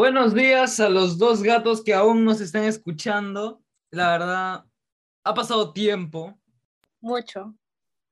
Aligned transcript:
Buenos 0.00 0.32
días 0.32 0.80
a 0.80 0.88
los 0.88 1.18
dos 1.18 1.42
gatos 1.42 1.84
que 1.84 1.92
aún 1.92 2.24
nos 2.24 2.40
están 2.40 2.64
escuchando. 2.64 3.62
La 3.90 4.10
verdad, 4.12 4.64
ha 5.24 5.34
pasado 5.34 5.74
tiempo, 5.74 6.40
Mucho. 7.02 7.54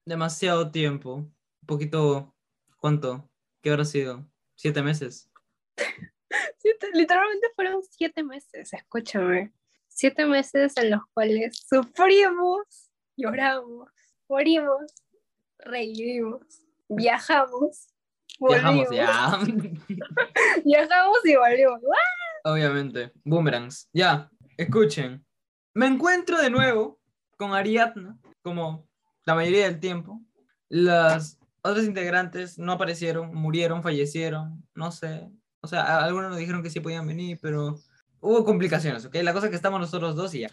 demasiado 0.04 0.70
tiempo. 0.70 1.14
Un 1.14 1.66
poquito, 1.66 2.34
¿cuánto? 2.76 3.26
¿Qué 3.62 3.70
habrá 3.70 3.86
sido? 3.86 4.30
¿Siete 4.54 4.82
meses? 4.82 5.30
Siete- 6.58 6.90
literalmente 6.92 7.46
fueron 7.56 7.80
siete 7.82 8.22
meses, 8.22 8.70
escúchame. 8.74 9.54
Siete 9.88 10.26
meses 10.26 10.76
en 10.76 10.90
los 10.90 11.00
cuales 11.14 11.56
sufrimos, 11.66 12.90
lloramos, 13.16 13.88
morimos, 14.28 14.92
revivimos, 15.58 16.42
viajamos, 16.90 17.88
Viajamos 18.38 18.90
ya. 18.90 19.38
viajamos 20.64 21.18
y 21.24 21.36
volvimos. 21.36 21.80
Obviamente. 22.44 23.12
Boomerangs. 23.24 23.88
Ya, 23.92 24.30
escuchen. 24.56 25.24
Me 25.74 25.86
encuentro 25.86 26.40
de 26.40 26.50
nuevo 26.50 26.98
con 27.36 27.54
Ariadna, 27.54 28.18
como 28.42 28.88
la 29.24 29.34
mayoría 29.34 29.64
del 29.64 29.80
tiempo. 29.80 30.20
Las 30.68 31.38
otras 31.62 31.84
integrantes 31.84 32.58
no 32.58 32.72
aparecieron, 32.72 33.34
murieron, 33.34 33.82
fallecieron, 33.82 34.64
no 34.74 34.92
sé. 34.92 35.28
O 35.60 35.66
sea, 35.66 36.04
algunos 36.04 36.30
nos 36.30 36.38
dijeron 36.38 36.62
que 36.62 36.70
sí 36.70 36.80
podían 36.80 37.06
venir, 37.06 37.38
pero 37.42 37.76
hubo 38.20 38.44
complicaciones, 38.44 39.04
¿ok? 39.04 39.16
La 39.16 39.32
cosa 39.32 39.46
es 39.46 39.50
que 39.50 39.56
estamos 39.56 39.80
nosotros 39.80 40.14
dos 40.14 40.34
y 40.34 40.40
ya. 40.40 40.50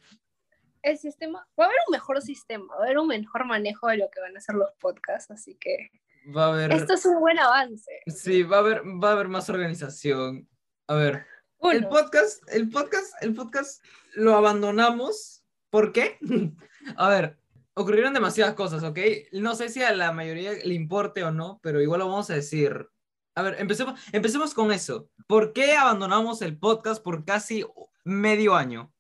El 0.81 0.97
sistema, 0.97 1.47
va 1.59 1.63
a 1.65 1.67
haber 1.67 1.77
un 1.87 1.91
mejor 1.91 2.21
sistema, 2.21 2.73
va 2.75 2.81
a 2.81 2.85
haber 2.85 2.99
un 2.99 3.07
mejor 3.07 3.45
manejo 3.45 3.87
de 3.87 3.97
lo 3.97 4.09
que 4.11 4.21
van 4.21 4.37
a 4.37 4.41
ser 4.41 4.55
los 4.55 4.71
podcasts, 4.79 5.31
así 5.31 5.55
que 5.55 5.89
Va 6.35 6.45
a 6.45 6.47
haber... 6.49 6.71
esto 6.73 6.93
es 6.93 7.05
un 7.05 7.19
buen 7.19 7.37
avance. 7.37 7.91
Sí, 8.07 8.43
va 8.43 8.57
a 8.57 8.59
haber, 8.59 8.81
va 8.83 9.09
a 9.09 9.11
haber 9.13 9.27
más 9.27 9.49
organización. 9.49 10.47
A 10.87 10.95
ver, 10.95 11.25
el 11.61 11.79
Uno, 11.79 11.89
podcast, 11.89 12.43
el 12.51 12.69
podcast, 12.69 13.13
el 13.21 13.33
podcast 13.33 13.83
lo 14.13 14.35
abandonamos. 14.35 15.43
¿Por 15.69 15.91
qué? 15.91 16.17
A 16.97 17.09
ver, 17.09 17.37
ocurrieron 17.73 18.13
demasiadas 18.13 18.53
cosas, 18.53 18.83
¿ok? 18.83 18.99
No 19.33 19.55
sé 19.55 19.69
si 19.69 19.81
a 19.81 19.93
la 19.93 20.11
mayoría 20.11 20.53
le 20.63 20.73
importe 20.73 21.23
o 21.23 21.31
no, 21.31 21.59
pero 21.61 21.81
igual 21.81 21.99
lo 21.99 22.07
vamos 22.07 22.29
a 22.29 22.35
decir. 22.35 22.87
A 23.35 23.41
ver, 23.41 23.55
empecemos, 23.59 23.99
empecemos 24.13 24.53
con 24.53 24.71
eso. 24.71 25.09
¿Por 25.27 25.53
qué 25.53 25.73
abandonamos 25.73 26.41
el 26.41 26.57
podcast 26.57 27.03
por 27.03 27.25
casi 27.25 27.65
medio 28.03 28.55
año? 28.55 28.93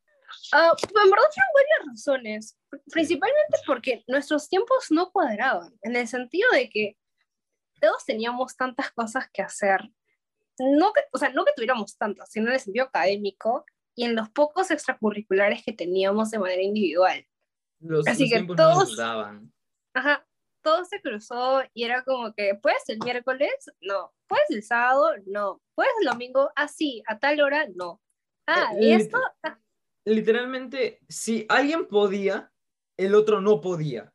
Ah, 0.51 0.71
en 0.81 0.93
verdad 0.93 1.29
fueron 1.33 1.51
varias 1.53 1.87
razones, 1.87 2.57
principalmente 2.91 3.57
porque 3.65 4.03
nuestros 4.07 4.49
tiempos 4.49 4.87
no 4.89 5.11
cuadraban, 5.11 5.73
en 5.81 5.95
el 5.95 6.07
sentido 6.07 6.49
de 6.51 6.69
que 6.69 6.97
todos 7.85 8.03
teníamos 8.05 8.57
tantas 8.57 8.91
cosas 8.91 9.29
que 9.31 9.43
hacer, 9.43 9.81
no 10.57 10.91
que, 10.93 11.01
o 11.11 11.17
sea, 11.17 11.29
no 11.29 11.45
que 11.45 11.51
tuviéramos 11.55 11.97
tantas, 11.97 12.31
sino 12.31 12.47
en 12.47 12.53
el 12.53 12.59
sentido 12.59 12.85
académico 12.85 13.65
y 13.95 14.05
en 14.05 14.15
los 14.15 14.29
pocos 14.29 14.71
extracurriculares 14.71 15.63
que 15.63 15.73
teníamos 15.73 16.31
de 16.31 16.39
manera 16.39 16.63
individual. 16.63 17.25
Los, 17.79 18.07
Así 18.07 18.29
los 18.29 18.31
que 18.31 18.45
no 18.47 18.55
todos-. 18.55 18.99
Ajá, 19.93 20.27
todo 20.63 20.83
se 20.85 20.99
cruzó 20.99 21.61
y 21.73 21.83
era 21.83 22.03
como 22.03 22.33
que, 22.33 22.55
¿puedes 22.55 22.89
el 22.89 22.99
miércoles? 22.99 23.53
No. 23.81 24.13
¿Puedes 24.27 24.49
el 24.49 24.63
sábado? 24.63 25.11
No. 25.27 25.61
¿Puedes 25.75 25.93
el 26.01 26.07
domingo? 26.07 26.51
Ah, 26.55 26.67
sí, 26.67 27.03
a 27.07 27.19
tal 27.19 27.39
hora, 27.41 27.67
no. 27.75 28.01
Ah, 28.47 28.71
Eh, 28.75 28.85
y 28.85 28.91
esto, 28.93 29.19
ah, 29.43 29.59
literalmente, 30.05 30.99
si 31.07 31.45
alguien 31.49 31.87
podía, 31.87 32.51
el 32.97 33.13
otro 33.13 33.41
no 33.41 33.61
podía. 33.61 34.11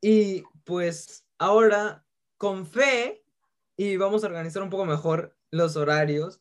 Y 0.00 0.44
pues 0.64 1.26
ahora, 1.38 2.04
con 2.38 2.66
fe, 2.66 3.24
y 3.76 3.96
vamos 3.96 4.24
a 4.24 4.28
organizar 4.28 4.62
un 4.62 4.70
poco 4.70 4.86
mejor 4.86 5.36
los 5.50 5.76
horarios, 5.76 6.40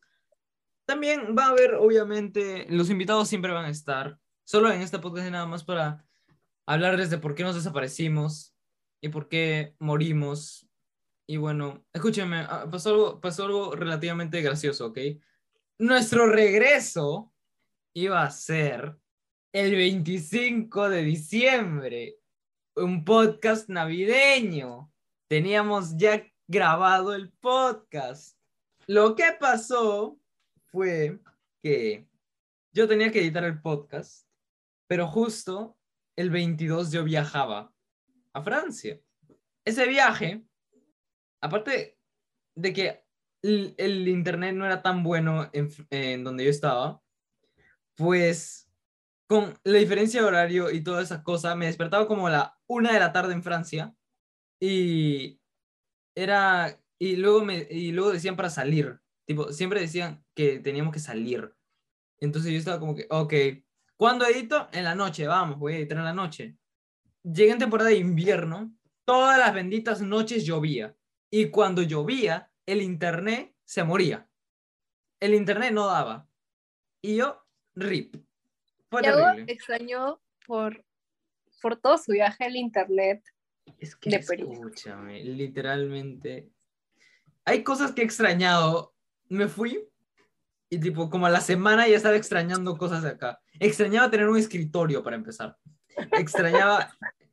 también 0.85 1.35
va 1.37 1.47
a 1.47 1.49
haber, 1.49 1.75
obviamente, 1.75 2.65
los 2.69 2.89
invitados 2.89 3.27
siempre 3.27 3.51
van 3.51 3.65
a 3.65 3.69
estar. 3.69 4.19
Solo 4.45 4.71
en 4.71 4.81
este 4.81 4.99
podcast 4.99 5.29
nada 5.29 5.45
más 5.45 5.65
para 5.65 6.05
hablarles 6.65 7.09
de 7.09 7.17
por 7.17 7.35
qué 7.35 7.43
nos 7.43 7.55
desaparecimos 7.55 8.55
y 9.01 9.09
por 9.09 9.27
qué 9.27 9.75
morimos. 9.79 10.65
Y 11.27 11.35
bueno, 11.35 11.85
escúchenme, 11.91 12.45
ah, 12.47 12.67
pasó 12.71 12.91
algo, 12.91 13.19
pasó 13.19 13.43
algo 13.45 13.75
relativamente 13.75 14.41
gracioso, 14.41 14.87
¿ok? 14.87 14.99
Nuestro 15.79 16.27
regreso 16.27 17.33
iba 17.93 18.23
a 18.23 18.31
ser 18.31 18.97
el 19.53 19.75
25 19.75 20.89
de 20.89 21.03
diciembre, 21.03 22.19
un 22.75 23.03
podcast 23.03 23.67
navideño. 23.69 24.91
Teníamos 25.27 25.97
ya 25.97 26.25
grabado 26.47 27.13
el 27.13 27.29
podcast. 27.33 28.37
Lo 28.85 29.13
que 29.13 29.25
pasó 29.37 30.17
fue 30.67 31.19
que 31.61 32.07
yo 32.71 32.87
tenía 32.87 33.11
que 33.11 33.19
editar 33.19 33.43
el 33.43 33.61
podcast, 33.61 34.25
pero 34.87 35.05
justo 35.05 35.77
el 36.15 36.29
22 36.29 36.93
yo 36.93 37.03
viajaba 37.03 37.73
a 38.31 38.41
Francia. 38.41 39.01
Ese 39.65 39.85
viaje, 39.87 40.45
aparte 41.41 41.99
de 42.55 42.71
que 42.73 43.03
el, 43.41 44.07
internet 44.07 44.55
no 44.55 44.65
era 44.65 44.81
tan 44.81 45.03
bueno 45.03 45.49
en, 45.51 45.69
en 45.89 46.23
donde 46.23 46.45
yo 46.45 46.49
estaba, 46.49 47.01
pues 47.95 48.71
con 49.27 49.59
la 49.65 49.77
diferencia 49.77 50.21
de 50.21 50.27
horario 50.27 50.71
y 50.71 50.81
toda 50.81 51.01
esa 51.01 51.21
cosa, 51.21 51.53
me 51.53 51.65
despertaba 51.65 52.07
como 52.07 52.29
la 52.29 52.57
una 52.65 52.93
de 52.93 52.99
la 53.01 53.11
tarde 53.11 53.33
en 53.33 53.43
Francia 53.43 53.93
y 54.59 55.39
era, 56.15 56.79
y 56.99 57.15
luego, 57.15 57.45
me, 57.45 57.67
y 57.69 57.91
luego 57.91 58.11
decían 58.11 58.35
para 58.35 58.49
salir, 58.49 58.99
tipo, 59.25 59.51
siempre 59.51 59.81
decían 59.81 60.23
que 60.33 60.59
teníamos 60.59 60.93
que 60.93 60.99
salir. 60.99 61.53
Entonces 62.19 62.51
yo 62.51 62.57
estaba 62.57 62.79
como 62.79 62.95
que, 62.95 63.05
ok, 63.09 63.33
¿cuándo 63.95 64.25
edito? 64.25 64.67
En 64.71 64.83
la 64.83 64.95
noche, 64.95 65.27
vamos, 65.27 65.59
voy 65.59 65.73
a 65.73 65.77
editar 65.77 65.97
en 65.99 66.05
la 66.05 66.13
noche. 66.13 66.57
Llegué 67.23 67.51
en 67.51 67.59
temporada 67.59 67.89
de 67.89 67.97
invierno, 67.97 68.73
todas 69.05 69.37
las 69.37 69.53
benditas 69.53 70.01
noches 70.01 70.45
llovía. 70.45 70.95
Y 71.29 71.49
cuando 71.49 71.81
llovía, 71.81 72.51
el 72.65 72.81
internet 72.81 73.53
se 73.63 73.83
moría. 73.83 74.29
El 75.19 75.33
internet 75.33 75.73
no 75.73 75.87
daba. 75.87 76.27
Y 77.01 77.17
yo, 77.17 77.43
rip. 77.75 78.15
Fue 78.89 79.01
terrible. 79.01 79.51
extrañó 79.51 80.21
por, 80.45 80.83
por 81.61 81.75
todo 81.75 81.97
su 81.97 82.13
viaje 82.13 82.45
al 82.45 82.55
internet. 82.55 83.23
Es 83.79 83.95
que 83.95 84.09
de 84.09 84.19
Perú. 84.19 84.51
escúchame, 84.53 85.23
literalmente. 85.23 86.49
Hay 87.45 87.63
cosas 87.63 87.91
que 87.91 88.01
he 88.01 88.05
extrañado. 88.05 88.93
Me 89.29 89.47
fui 89.47 89.87
y 90.69 90.79
tipo, 90.79 91.09
como 91.09 91.25
a 91.25 91.29
la 91.29 91.41
semana 91.41 91.87
ya 91.87 91.95
estaba 91.95 92.15
extrañando 92.15 92.77
cosas 92.77 93.03
de 93.03 93.09
acá. 93.09 93.39
Extrañaba 93.59 94.09
tener 94.11 94.27
un 94.27 94.37
escritorio 94.37 95.03
para 95.03 95.15
empezar. 95.15 95.57
Extrañaba, 96.11 96.91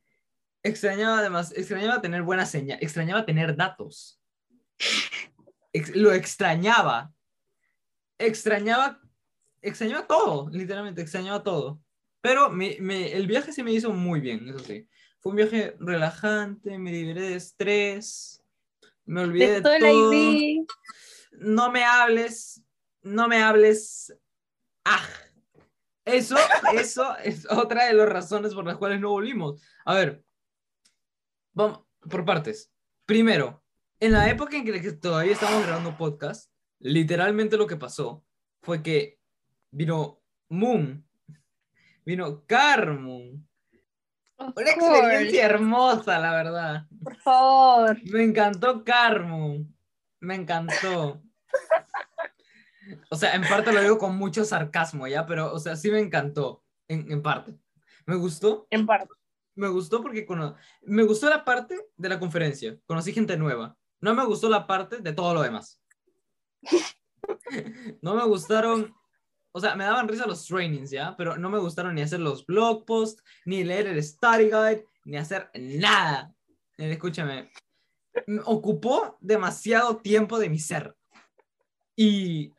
extrañaba 0.63 1.19
además, 1.19 1.53
extrañaba 1.55 2.01
tener 2.01 2.21
buena 2.23 2.45
señal, 2.45 2.77
extrañaba 2.81 3.25
tener 3.25 3.55
datos. 3.55 4.19
Ex- 5.73 5.95
lo 5.95 6.13
extrañaba. 6.13 7.11
Extrañaba, 8.17 9.01
extrañaba 9.61 10.07
todo, 10.07 10.49
literalmente, 10.49 11.01
extrañaba 11.01 11.43
todo. 11.43 11.81
Pero 12.21 12.49
me, 12.49 12.77
me- 12.79 13.11
el 13.11 13.27
viaje 13.27 13.51
se 13.51 13.63
me 13.63 13.73
hizo 13.73 13.91
muy 13.91 14.19
bien, 14.21 14.47
eso 14.49 14.59
sí. 14.59 14.87
Fue 15.25 15.31
un 15.31 15.37
viaje 15.37 15.75
relajante, 15.79 16.77
me 16.77 16.91
liberé 16.91 17.21
de 17.21 17.35
estrés, 17.37 18.43
me 19.05 19.21
olvidé 19.21 19.53
De 19.53 19.61
todo 19.61 19.73
el. 19.73 20.67
No 21.31 21.71
me 21.71 21.83
hables, 21.83 22.61
no 23.01 23.27
me 23.27 23.41
hables. 23.41 24.15
Ah, 24.83 25.03
eso, 26.05 26.35
eso 26.75 27.17
es 27.17 27.49
otra 27.49 27.85
de 27.85 27.93
las 27.93 28.07
razones 28.07 28.53
por 28.53 28.67
las 28.67 28.77
cuales 28.77 28.99
no 28.99 29.09
volvimos. 29.09 29.59
A 29.83 29.95
ver, 29.95 30.23
vamos 31.53 31.79
por 32.07 32.23
partes. 32.23 32.71
Primero, 33.07 33.63
en 33.99 34.11
la 34.11 34.29
época 34.29 34.57
en 34.57 34.63
que 34.63 34.91
todavía 34.91 35.33
estábamos 35.33 35.65
grabando 35.65 35.97
podcast, 35.97 36.51
literalmente 36.77 37.57
lo 37.57 37.65
que 37.65 37.77
pasó 37.77 38.23
fue 38.61 38.83
que 38.83 39.19
vino 39.71 40.21
Moon, 40.49 41.03
vino 42.05 42.45
Carmoon. 42.45 43.47
Of 44.37 44.53
Una 44.57 44.73
course, 44.73 44.97
experiencia 44.99 45.45
hermosa, 45.45 46.19
la 46.19 46.31
verdad. 46.31 46.85
Por 47.03 47.15
favor. 47.17 47.97
Me 48.11 48.23
encantó 48.23 48.83
Carmoon. 48.83 49.73
Me 50.19 50.35
encantó. 50.35 51.21
O 53.09 53.15
sea, 53.15 53.33
en 53.33 53.41
parte 53.43 53.71
lo 53.73 53.81
digo 53.81 53.97
con 53.97 54.15
mucho 54.17 54.43
sarcasmo, 54.45 55.07
¿ya? 55.07 55.25
Pero, 55.25 55.51
o 55.53 55.59
sea, 55.59 55.75
sí 55.75 55.89
me 55.89 55.99
encantó, 55.99 56.63
en, 56.87 57.11
en 57.11 57.21
parte. 57.23 57.55
Me 58.05 58.15
gustó, 58.15 58.67
En 58.69 58.85
parte. 58.85 59.09
me 59.55 59.67
gustó 59.69 60.01
porque 60.03 60.25
cono- 60.25 60.55
me 60.83 61.03
gustó 61.03 61.29
la 61.29 61.43
parte 61.43 61.79
de 61.95 62.09
la 62.09 62.19
conferencia. 62.19 62.77
Conocí 62.85 63.11
gente 63.13 63.37
nueva. 63.37 63.75
No 64.01 64.13
me 64.13 64.23
gustó 64.25 64.49
la 64.49 64.67
parte 64.67 64.97
de 64.99 65.13
todo 65.13 65.33
lo 65.33 65.41
demás. 65.41 65.81
No 68.01 68.13
me 68.15 68.23
gustaron, 68.25 68.93
o 69.55 69.59
sea, 69.61 69.73
me 69.73 69.85
daban 69.85 70.09
risa 70.09 70.27
los 70.27 70.45
trainings, 70.45 70.91
¿ya? 70.91 71.15
Pero 71.15 71.37
no 71.37 71.49
me 71.49 71.59
gustaron 71.59 71.95
ni 71.95 72.01
hacer 72.01 72.19
los 72.19 72.45
blog 72.45 72.83
posts, 72.83 73.23
ni 73.45 73.63
leer 73.63 73.87
el 73.87 74.03
study 74.03 74.47
guide, 74.47 74.85
ni 75.05 75.15
hacer 75.15 75.49
nada. 75.55 76.35
Eh, 76.77 76.91
Escúchame, 76.91 77.49
me 78.27 78.41
ocupó 78.43 79.17
demasiado 79.21 79.95
tiempo 79.95 80.39
de 80.39 80.49
mi 80.49 80.59
ser. 80.59 80.93
Y 81.95 82.51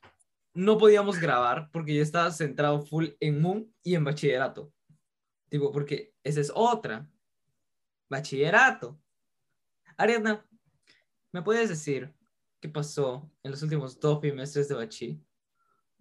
no 0.55 0.79
podíamos 0.79 1.21
grabar 1.21 1.69
porque 1.71 1.95
yo 1.95 2.03
estaba 2.03 2.31
centrado 2.31 2.81
full 2.81 3.09
en 3.21 3.43
Moon 3.43 3.71
y 3.83 3.95
en 3.95 4.03
bachillerato. 4.03 4.73
Tipo, 5.51 5.71
porque 5.73 6.15
esa 6.25 6.41
es 6.41 6.51
otra. 6.55 7.07
Bachillerato. 8.09 8.99
Ariadna, 9.99 10.47
¿me 11.31 11.43
puedes 11.43 11.69
decir 11.69 12.15
qué 12.59 12.71
pasó 12.71 13.31
en 13.43 13.51
los 13.51 13.63
últimos 13.63 14.01
dos 14.01 14.19
bimestres 14.19 14.69
de 14.69 14.77
bachi? 14.77 15.26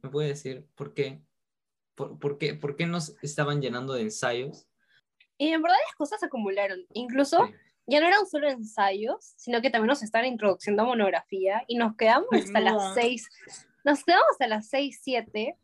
¿Me 0.06 0.12
puedes 0.12 0.30
decir 0.44 0.68
por 0.76 0.94
qué? 0.94 1.20
¿Por, 1.96 2.20
por 2.20 2.38
qué, 2.38 2.54
por 2.54 2.76
qué 2.76 2.86
nos 2.86 3.16
estaban 3.24 3.60
llenando 3.60 3.94
de 3.94 4.04
ensayos? 4.04 4.68
Y 5.40 5.48
en 5.48 5.62
verdad 5.64 5.78
las 5.88 5.96
cosas 5.96 6.20
se 6.20 6.28
acumularon. 6.28 6.86
Incluso 6.94 7.44
Sí. 7.48 7.54
ya 7.88 8.00
no 8.02 8.06
eran 8.08 8.28
solo 8.28 8.48
ensayos, 8.48 9.34
sino 9.36 9.62
que 9.64 9.72
también 9.72 9.88
nos 9.88 10.04
estaban 10.04 10.28
introduciendo 10.28 10.84
a 10.84 10.86
monografía 10.86 11.64
y 11.68 11.76
nos 11.78 11.96
quedamos 11.96 12.28
Ay, 12.32 12.42
hasta 12.42 12.60
no. 12.60 12.66
las 12.78 12.94
6, 12.94 13.28
nos 13.84 14.04
quedamos 14.04 14.26
hasta 14.32 14.48
las 14.48 14.68
6, 14.70 15.00
7, 15.02 15.58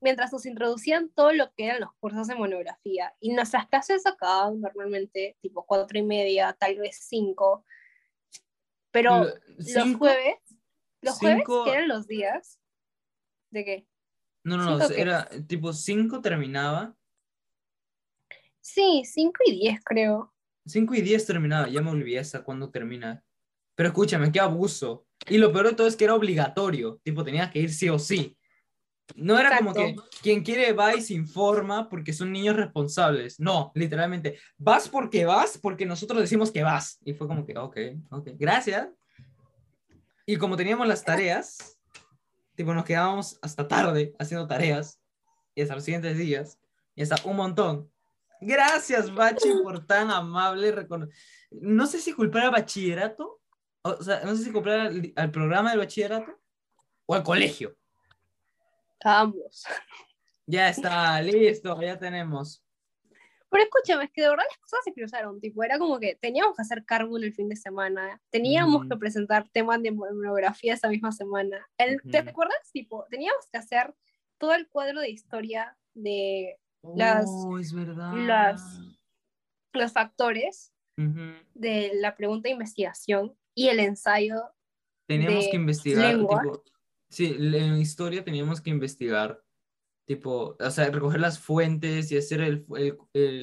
mientras 0.00 0.32
nos 0.32 0.44
introducían 0.44 1.08
todo 1.10 1.32
lo 1.32 1.52
que 1.54 1.66
eran 1.66 1.80
los 1.80 1.90
cursos 2.00 2.26
de 2.26 2.34
monografía. 2.34 3.14
Y 3.20 3.32
nuestras 3.32 3.68
clases 3.68 4.04
acababan 4.06 4.60
normalmente 4.60 5.36
tipo 5.40 5.64
4 5.64 5.98
y 6.00 6.02
media, 6.02 6.52
tal 6.58 6.76
vez 6.78 6.98
5. 7.08 7.64
Pero 8.90 9.24
Lo- 9.24 9.34
los 9.56 9.96
jueves, 9.96 10.36
los 11.00 11.18
jueves 11.18 11.44
que 11.64 11.70
eran 11.72 11.86
los 11.88 12.08
días 12.08 12.58
de 13.50 13.64
qué? 13.64 13.86
No, 14.44 14.56
no, 14.56 14.64
no, 14.64 14.78
cinco 14.78 14.94
qué? 14.94 15.00
era 15.00 15.28
tipo 15.46 15.72
5 15.72 16.20
terminaba, 16.20 16.96
Sí, 18.60 19.02
5 19.02 19.32
y 19.46 19.52
10 19.52 19.80
creo. 19.82 20.34
5 20.66 20.94
y 20.94 21.00
10 21.00 21.24
terminaba, 21.24 21.68
ya 21.68 21.80
me 21.80 21.90
olvidé 21.90 22.18
hasta 22.18 22.44
cuándo 22.44 22.70
termina. 22.70 23.24
Pero 23.74 23.88
escúchame, 23.88 24.30
qué 24.30 24.40
abuso. 24.40 25.06
Y 25.26 25.38
lo 25.38 25.50
peor 25.52 25.68
de 25.68 25.74
todo 25.74 25.86
es 25.86 25.96
que 25.96 26.04
era 26.04 26.14
obligatorio, 26.14 27.00
tipo 27.02 27.24
tenía 27.24 27.50
que 27.50 27.60
ir 27.60 27.72
sí 27.72 27.88
o 27.88 27.98
sí. 27.98 28.36
No 29.16 29.38
era 29.38 29.56
como 29.56 29.72
que 29.72 29.88
Exacto. 29.88 30.10
quien 30.20 30.42
quiere 30.42 30.74
va 30.74 30.94
y 30.94 31.00
se 31.00 31.14
informa 31.14 31.88
porque 31.88 32.12
son 32.12 32.30
niños 32.30 32.56
responsables. 32.56 33.40
No, 33.40 33.72
literalmente, 33.74 34.38
vas 34.58 34.86
porque 34.90 35.24
vas, 35.24 35.56
porque 35.56 35.86
nosotros 35.86 36.20
decimos 36.20 36.50
que 36.50 36.62
vas. 36.62 36.98
Y 37.06 37.14
fue 37.14 37.26
como 37.26 37.46
que, 37.46 37.56
ok, 37.56 37.76
ok, 38.10 38.28
gracias. 38.34 38.88
Y 40.26 40.36
como 40.36 40.58
teníamos 40.58 40.86
las 40.86 41.02
tareas, 41.06 41.77
tipo 42.58 42.74
nos 42.74 42.84
quedábamos 42.84 43.38
hasta 43.40 43.68
tarde 43.68 44.14
haciendo 44.18 44.48
tareas 44.48 45.00
y 45.54 45.62
hasta 45.62 45.76
los 45.76 45.84
siguientes 45.84 46.18
días 46.18 46.58
y 46.96 47.02
hasta 47.02 47.16
un 47.24 47.36
montón. 47.36 47.90
Gracias, 48.40 49.14
Bachi, 49.14 49.48
por 49.62 49.86
tan 49.86 50.10
amable 50.10 50.72
recono- 50.72 51.08
No 51.52 51.86
sé 51.86 52.00
si 52.00 52.12
culpar 52.12 52.46
al 52.46 52.50
bachillerato, 52.50 53.40
o 53.82 54.02
sea, 54.02 54.22
no 54.24 54.34
sé 54.34 54.42
si 54.44 54.50
culpar 54.52 54.80
al, 54.80 55.12
al 55.14 55.30
programa 55.30 55.70
del 55.70 55.78
bachillerato 55.78 56.36
o 57.06 57.14
al 57.14 57.22
colegio. 57.22 57.76
Ambos. 59.04 59.64
Ya 60.46 60.68
está, 60.68 61.22
listo, 61.22 61.80
ya 61.80 61.96
tenemos. 61.96 62.64
Pero 63.50 63.64
escúchame, 63.64 64.04
es 64.04 64.10
que 64.12 64.22
de 64.22 64.28
verdad 64.28 64.44
las 64.48 64.58
cosas 64.58 64.80
se 64.84 64.92
cruzaron, 64.92 65.40
tipo, 65.40 65.62
era 65.64 65.78
como 65.78 65.98
que 65.98 66.16
teníamos 66.16 66.54
que 66.54 66.62
hacer 66.62 66.84
carbón 66.84 67.24
el 67.24 67.32
fin 67.32 67.48
de 67.48 67.56
semana, 67.56 68.20
teníamos 68.30 68.84
Mm. 68.84 68.88
que 68.90 68.96
presentar 68.98 69.48
temas 69.48 69.82
de 69.82 69.90
monografía 69.90 70.74
esa 70.74 70.88
misma 70.88 71.12
semana. 71.12 71.66
El, 71.78 72.00
¿Te 72.10 72.20
Ujú. 72.20 72.28
acuerdas? 72.30 72.70
Tipo, 72.72 73.06
teníamos 73.10 73.46
que 73.50 73.58
hacer 73.58 73.94
todo 74.38 74.54
el 74.54 74.68
cuadro 74.68 75.00
de 75.00 75.10
historia 75.10 75.76
de 75.94 76.58
Las- 76.94 77.26
Oh, 77.28 77.58
es 77.58 77.72
verdad. 77.72 78.12
las- 78.14 78.80
los 79.72 79.92
factores 79.92 80.72
de 81.54 81.92
la 81.94 82.16
pregunta 82.16 82.48
de 82.48 82.52
investigación 82.52 83.36
y 83.54 83.68
el 83.68 83.80
ensayo. 83.80 84.42
Teníamos 85.06 85.44
de 85.46 85.50
que 85.50 85.56
investigar, 85.56 86.14
tipo, 86.16 86.62
sí, 87.08 87.34
en 87.38 87.76
historia 87.78 88.22
teníamos 88.24 88.60
que 88.60 88.70
investigar, 88.70 89.42
tipo, 90.08 90.56
o 90.58 90.70
sea, 90.70 90.88
recoger 90.90 91.20
las 91.20 91.38
fuentes 91.38 92.10
y 92.10 92.16
hacer 92.16 92.40
el, 92.40 92.64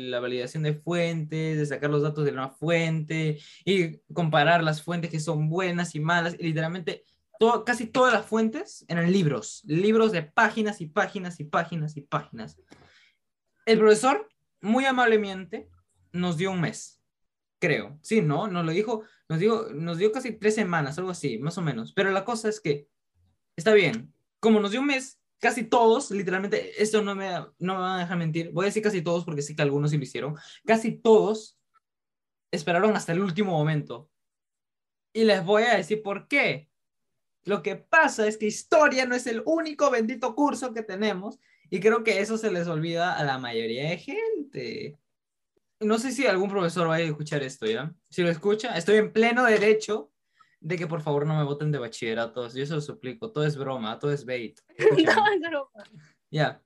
la 0.10 0.20
validación 0.20 0.64
de 0.64 0.74
fuentes, 0.74 1.60
de 1.60 1.66
sacar 1.68 1.92
los 1.92 2.02
datos 2.02 2.26
de 2.26 2.32
una 2.32 2.50
fuente 2.50 3.38
y 3.64 4.00
comparar 4.12 4.64
las 4.64 4.82
fuentes 4.82 5.12
que 5.12 5.20
son 5.20 5.48
buenas 5.48 5.94
y 5.94 6.00
malas, 6.00 6.36
y 6.40 6.42
literalmente 6.42 7.06
todo, 7.38 7.64
casi 7.66 7.86
todas 7.86 8.12
las 8.12 8.26
fuentes 8.26 8.84
eran 8.88 9.12
libros, 9.12 9.62
libros 9.68 10.12
de 10.12 10.24
páginas 10.24 10.82
y 10.82 10.88
páginas 10.88 11.40
y 11.40 11.44
páginas 11.44 11.98
y 11.98 12.02
páginas. 12.02 12.58
El 13.68 13.78
profesor, 13.78 14.28
muy 14.60 14.86
amablemente, 14.86 15.70
nos 16.14 16.36
dio 16.36 16.50
un 16.50 16.62
mes, 16.62 17.00
creo. 17.60 18.00
Sí, 18.02 18.22
¿no? 18.22 18.48
Nos 18.48 18.66
lo 18.66 18.72
dijo, 18.72 19.04
nos 19.30 19.38
dio, 19.38 19.70
nos 19.72 20.00
dio 20.00 20.12
casi 20.12 20.32
tres 20.32 20.56
semanas, 20.56 20.98
algo 20.98 21.12
así, 21.12 21.38
más 21.38 21.60
o 21.60 21.62
menos. 21.62 21.94
Pero 21.94 22.10
la 22.10 22.26
cosa 22.26 22.50
es 22.50 22.60
que, 22.60 22.88
está 23.56 23.76
bien, 23.76 24.16
como 24.40 24.60
nos 24.60 24.72
dio 24.72 24.80
un 24.80 24.88
mes, 24.88 25.20
casi 25.40 25.64
todos, 25.64 26.12
literalmente, 26.12 26.82
esto 26.82 27.02
no 27.02 27.16
me, 27.16 27.30
no 27.60 27.76
me 27.76 27.80
van 27.82 27.98
a 27.98 28.00
dejar 28.00 28.18
mentir, 28.18 28.52
voy 28.52 28.66
a 28.66 28.68
decir 28.68 28.84
casi 28.84 29.02
todos 29.02 29.26
porque 29.26 29.42
sé 29.42 29.56
que 29.56 29.62
algunos 29.62 29.92
sí 29.92 29.98
lo 29.98 30.04
hicieron, 30.04 30.36
casi 30.66 30.92
todos 30.92 31.60
esperaron 32.52 32.96
hasta 32.96 33.12
el 33.12 33.22
último 33.22 33.52
momento. 33.52 34.10
Y 35.14 35.24
les 35.24 35.44
voy 35.44 35.64
a 35.64 35.78
decir 35.78 36.02
por 36.02 36.28
qué. 36.28 36.70
Lo 37.44 37.62
que 37.62 37.76
pasa 37.76 38.28
es 38.28 38.38
que 38.38 38.48
historia 38.48 39.06
no 39.06 39.16
es 39.16 39.28
el 39.28 39.44
único 39.46 39.92
bendito 39.92 40.36
curso 40.36 40.74
que 40.74 40.82
tenemos 40.82 41.40
y 41.70 41.80
creo 41.80 42.04
que 42.04 42.20
eso 42.20 42.38
se 42.38 42.52
les 42.52 42.68
olvida 42.68 43.14
a 43.14 43.24
la 43.24 43.38
mayoría 43.38 43.90
de 43.90 43.98
gente. 43.98 45.00
No 45.80 46.00
sé 46.00 46.12
si 46.12 46.26
algún 46.26 46.50
profesor 46.50 46.88
vaya 46.88 47.06
a 47.06 47.10
escuchar 47.10 47.44
esto, 47.44 47.66
¿ya? 47.66 47.94
Si 48.10 48.24
lo 48.24 48.30
escucha, 48.30 48.76
estoy 48.78 48.98
en 48.98 49.14
pleno 49.14 49.44
derecho 49.46 50.12
de 50.66 50.78
que 50.80 50.88
por 50.88 51.02
favor 51.02 51.28
no 51.28 51.38
me 51.38 51.44
voten 51.44 51.72
de 51.72 51.78
bachillerato. 51.78 52.50
Yo 52.50 52.66
se 52.66 52.74
lo 52.74 52.82
suplico. 52.82 53.32
Todo 53.32 53.46
es 53.46 53.56
broma, 53.56 54.00
todo 54.00 54.12
es 54.12 54.26
bait. 54.26 54.60
No, 55.06 55.38
no, 55.40 55.52
no. 55.52 55.72
Ya. 56.32 56.60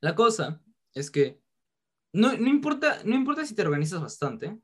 La 0.00 0.16
cosa 0.16 0.60
es 0.92 1.08
que 1.08 1.40
no, 2.12 2.36
no, 2.36 2.48
importa, 2.48 3.00
no 3.04 3.14
importa 3.14 3.46
si 3.46 3.54
te 3.54 3.62
organizas 3.62 4.00
bastante, 4.00 4.58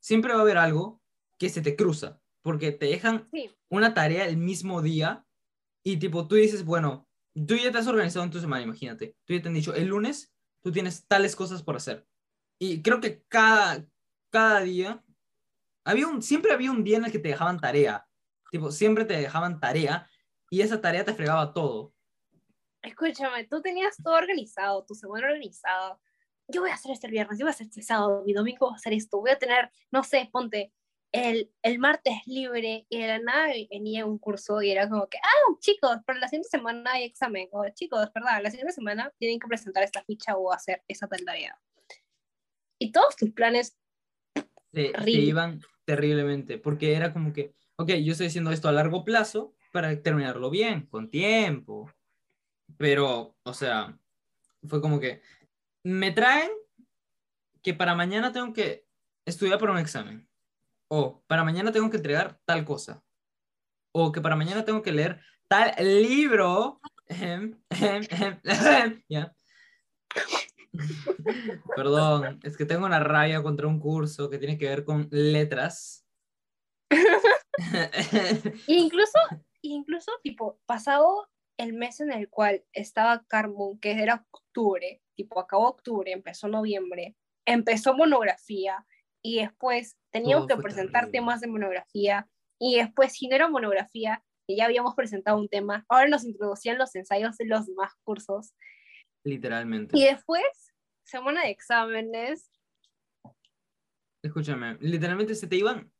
siempre 0.00 0.32
va 0.32 0.40
a 0.40 0.42
haber 0.42 0.58
algo 0.58 1.00
que 1.38 1.48
se 1.48 1.60
te 1.60 1.76
cruza, 1.76 2.20
porque 2.42 2.72
te 2.72 2.86
dejan 2.86 3.28
Sí, 3.30 3.48
una 3.70 3.94
tarea 3.94 4.26
el 4.26 4.38
mismo 4.38 4.82
día 4.82 5.24
y 5.84 5.98
tipo 5.98 6.26
tú 6.26 6.34
dices, 6.34 6.64
bueno, 6.64 7.08
tú 7.46 7.54
ya 7.54 7.70
te 7.70 7.78
has 7.78 7.86
organizado 7.86 8.24
en 8.24 8.32
tu 8.32 8.40
semana, 8.40 8.64
imagínate, 8.64 9.16
tú 9.24 9.34
ya 9.34 9.42
te 9.42 9.48
han 9.48 9.54
dicho, 9.54 9.72
el 9.72 9.86
lunes 9.86 10.34
tú 10.64 10.72
tienes 10.72 11.06
tales 11.06 11.36
cosas 11.36 11.62
por 11.62 11.76
hacer. 11.76 12.04
Y 12.60 12.82
creo 12.82 13.00
que 13.00 13.22
cada, 13.28 13.86
cada 14.30 14.62
día, 14.62 15.04
había 15.88 16.06
un, 16.06 16.22
siempre 16.22 16.52
había 16.52 16.70
un 16.70 16.84
día 16.84 16.98
en 16.98 17.06
el 17.06 17.12
que 17.12 17.18
te 17.18 17.28
dejaban 17.28 17.58
tarea, 17.58 18.06
tipo, 18.50 18.70
siempre 18.70 19.06
te 19.06 19.16
dejaban 19.16 19.58
tarea 19.58 20.08
y 20.50 20.60
esa 20.60 20.80
tarea 20.80 21.04
te 21.04 21.14
fregaba 21.14 21.52
todo. 21.52 21.94
escúchame, 22.82 23.44
tú 23.44 23.62
tenías 23.62 23.96
todo 24.02 24.14
organizado, 24.14 24.84
tu 24.84 24.94
semana 24.94 25.26
organizada. 25.26 25.98
Yo 26.46 26.60
voy 26.60 26.70
a 26.70 26.74
hacer 26.74 26.92
esto 26.92 27.06
el 27.06 27.12
viernes, 27.12 27.38
yo 27.38 27.44
voy 27.44 27.50
a 27.50 27.54
hacer 27.54 27.66
este 27.66 27.82
sábado, 27.82 28.22
mi 28.24 28.32
domingo 28.34 28.66
voy 28.66 28.74
a 28.74 28.76
hacer 28.76 28.92
esto, 28.92 29.18
voy 29.18 29.30
a 29.30 29.38
tener, 29.38 29.70
no 29.90 30.02
sé, 30.02 30.28
ponte, 30.30 30.72
el, 31.10 31.50
el 31.62 31.78
martes 31.78 32.14
libre 32.26 32.86
y 32.90 33.00
de 33.00 33.06
la 33.06 33.18
nada 33.18 33.48
venía 33.70 34.04
un 34.04 34.18
curso 34.18 34.60
y 34.60 34.70
era 34.70 34.88
como 34.90 35.08
que, 35.08 35.16
ah, 35.18 35.54
chicos, 35.58 35.98
para 36.04 36.18
la 36.18 36.28
siguiente 36.28 36.50
semana 36.50 36.92
hay 36.92 37.04
examen, 37.04 37.48
o 37.52 37.66
chicos, 37.70 38.10
verdad, 38.14 38.42
la 38.42 38.50
siguiente 38.50 38.74
semana 38.74 39.10
tienen 39.18 39.38
que 39.38 39.48
presentar 39.48 39.82
esta 39.82 40.04
ficha 40.04 40.36
o 40.36 40.52
hacer 40.52 40.82
esa 40.86 41.08
tal 41.08 41.24
tarea. 41.24 41.58
Y 42.78 42.92
todos 42.92 43.16
tus 43.16 43.30
planes, 43.30 43.76
se, 44.72 44.92
se 44.92 45.10
iban 45.10 45.60
terriblemente, 45.88 46.58
porque 46.58 46.92
era 46.92 47.14
como 47.14 47.32
que, 47.32 47.54
ok, 47.76 47.92
yo 48.04 48.12
estoy 48.12 48.26
haciendo 48.26 48.52
esto 48.52 48.68
a 48.68 48.72
largo 48.72 49.04
plazo 49.04 49.54
para 49.72 50.02
terminarlo 50.02 50.50
bien, 50.50 50.84
con 50.84 51.08
tiempo, 51.08 51.90
pero, 52.76 53.38
o 53.42 53.54
sea, 53.54 53.98
fue 54.64 54.82
como 54.82 55.00
que 55.00 55.22
me 55.82 56.12
traen 56.12 56.50
que 57.62 57.72
para 57.72 57.94
mañana 57.94 58.32
tengo 58.32 58.52
que 58.52 58.84
estudiar 59.24 59.58
para 59.58 59.72
un 59.72 59.78
examen, 59.78 60.28
o 60.88 61.24
para 61.26 61.42
mañana 61.42 61.72
tengo 61.72 61.88
que 61.88 61.96
entregar 61.96 62.38
tal 62.44 62.66
cosa, 62.66 63.02
o 63.90 64.12
que 64.12 64.20
para 64.20 64.36
mañana 64.36 64.66
tengo 64.66 64.82
que 64.82 64.92
leer 64.92 65.22
tal 65.48 65.74
libro, 65.78 66.82
ejem, 67.06 67.58
ejem, 67.70 68.38
ejem, 68.44 69.02
ya. 69.08 69.34
Perdón, 71.76 72.40
es 72.42 72.56
que 72.56 72.64
tengo 72.64 72.86
una 72.86 73.00
rabia 73.00 73.42
contra 73.42 73.66
un 73.66 73.80
curso 73.80 74.30
que 74.30 74.38
tiene 74.38 74.58
que 74.58 74.68
ver 74.68 74.84
con 74.84 75.08
letras. 75.10 76.06
incluso, 78.66 79.18
incluso, 79.62 80.12
tipo, 80.22 80.60
pasado 80.66 81.28
el 81.58 81.72
mes 81.72 82.00
en 82.00 82.12
el 82.12 82.28
cual 82.28 82.64
estaba 82.72 83.24
Carmen, 83.26 83.78
que 83.80 83.92
era 83.92 84.26
octubre, 84.30 85.02
tipo, 85.16 85.40
acabó 85.40 85.68
octubre, 85.68 86.12
empezó 86.12 86.48
noviembre, 86.48 87.16
empezó 87.44 87.94
monografía, 87.94 88.86
y 89.22 89.40
después 89.40 89.98
teníamos 90.10 90.46
Todo 90.46 90.56
que 90.56 90.62
presentar 90.62 91.04
terrible. 91.04 91.18
temas 91.18 91.40
de 91.40 91.48
monografía, 91.48 92.28
y 92.60 92.76
después, 92.76 93.12
si 93.12 93.28
no 93.28 93.34
era 93.34 93.48
monografía, 93.48 94.24
que 94.46 94.56
ya 94.56 94.64
habíamos 94.64 94.94
presentado 94.94 95.36
un 95.36 95.48
tema, 95.48 95.84
ahora 95.88 96.08
nos 96.08 96.24
introducían 96.24 96.78
los 96.78 96.94
ensayos 96.94 97.36
de 97.36 97.46
los 97.46 97.66
demás 97.66 97.92
cursos, 98.04 98.54
Literalmente. 99.28 99.96
y 99.98 100.04
después, 100.04 100.42
semana 101.04 101.42
de 101.42 101.50
exámenes, 101.50 102.50
Escúchame, 104.22 104.76
literalmente 104.80 105.34
se 105.34 105.46
te 105.46 105.56
iban 105.56 105.92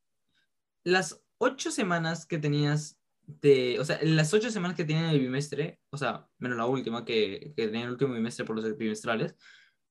las 0.85 1.23
ocho 1.39 1.71
semanas 1.71 2.27
que 2.27 2.39
tenías 2.39 2.99
de, 3.27 3.79
o 3.79 3.85
sea, 3.85 3.99
las 4.03 4.33
ocho 4.35 4.51
semanas 4.51 4.77
que 4.77 4.85
tienen 4.85 5.05
el 5.05 5.21
bimestre, 5.21 5.79
o 5.91 5.97
sea, 5.97 6.27
menos 6.39 6.57
la 6.57 6.67
última 6.67 7.05
que, 7.05 7.53
que 7.57 7.67
tenía 7.67 7.85
el 7.85 7.93
último 7.93 8.15
bimestre 8.15 8.45
por 8.45 8.57
los 8.57 8.77
bimestrales, 8.77 9.37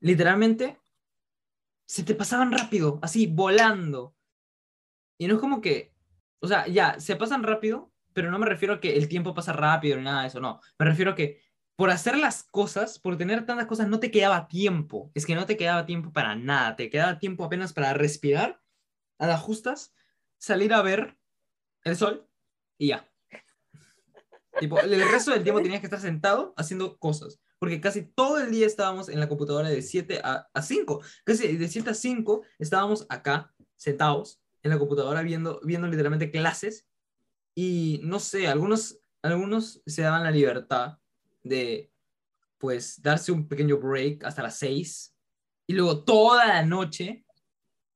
literalmente 0.01 0.77
se 1.86 2.03
te 2.03 2.15
pasaban 2.15 2.51
rápido, 2.51 3.00
así, 3.01 3.27
volando. 3.27 4.15
Y 5.17 5.27
no 5.27 5.36
es 5.36 5.39
como 5.39 5.62
que, 5.62 5.94
o 6.39 6.48
sea, 6.48 6.67
ya, 6.67 7.00
se 7.00 7.15
pasan 7.15 7.44
rápido, 7.44 7.94
pero 8.12 8.29
no 8.29 8.39
me 8.39 8.46
refiero 8.48 8.74
a 8.74 8.79
que 8.82 8.98
el 8.98 9.08
tiempo 9.08 9.34
pasa 9.34 9.53
rápido 9.53 9.98
ni 9.98 10.03
nada 10.03 10.24
de 10.24 10.27
eso, 10.27 10.41
no. 10.41 10.60
Me 10.77 10.86
refiero 10.86 11.12
a 11.12 11.15
que 11.15 11.39
por 11.77 11.91
hacer 11.91 12.17
las 12.17 12.43
cosas, 12.43 12.98
por 12.98 13.17
tener 13.17 13.46
tantas 13.46 13.67
cosas, 13.67 13.88
no 13.88 14.00
te 14.00 14.10
quedaba 14.10 14.48
tiempo. 14.48 15.12
Es 15.13 15.27
que 15.27 15.36
no 15.36 15.46
te 15.46 15.57
quedaba 15.57 15.86
tiempo 15.86 16.12
para 16.12 16.36
nada, 16.36 16.75
te 16.75 16.89
quedaba 16.89 17.19
tiempo 17.19 17.46
apenas 17.46 17.72
para 17.72 17.93
respirar, 17.93 18.60
a 19.19 19.27
las 19.27 19.41
justas, 19.41 19.93
salir 20.38 20.74
a 20.74 20.81
ver 20.81 21.17
el 21.84 21.96
sol 21.96 22.27
y 22.79 22.88
ya. 22.88 23.07
Tipo, 24.60 24.79
el 24.79 25.07
resto 25.10 25.31
del 25.31 25.43
tiempo 25.43 25.62
tenías 25.62 25.79
que 25.79 25.86
estar 25.86 26.01
sentado 26.01 26.55
haciendo 26.57 26.98
cosas, 26.98 27.39
porque 27.60 27.79
casi 27.79 28.01
todo 28.01 28.39
el 28.39 28.50
día 28.50 28.65
estábamos 28.65 29.07
en 29.07 29.19
la 29.19 29.29
computadora 29.29 29.69
de 29.69 29.84
7 29.84 30.19
a, 30.24 30.50
a 30.51 30.62
5. 30.63 31.01
Casi 31.24 31.57
de 31.57 31.67
7 31.67 31.91
a 31.91 31.93
5 31.93 32.41
estábamos 32.57 33.05
acá, 33.07 33.53
sentados 33.75 34.41
en 34.63 34.72
la 34.72 34.79
computadora 34.79 35.22
viendo, 35.22 35.62
viendo 35.63 35.88
literalmente 35.88 36.31
clases 36.31 36.88
y 37.53 38.01
no 38.03 38.19
sé, 38.19 38.48
algunos, 38.48 39.00
algunos 39.22 39.84
se 39.86 40.01
daban 40.01 40.24
la 40.24 40.31
libertad 40.31 40.98
de 41.47 41.91
pues 42.57 43.01
darse 43.01 43.31
un 43.31 43.47
pequeño 43.47 43.77
break 43.77 44.23
hasta 44.23 44.43
las 44.43 44.57
6 44.59 45.15
y 45.67 45.73
luego 45.73 46.03
toda 46.03 46.47
la 46.47 46.63
noche 46.65 47.25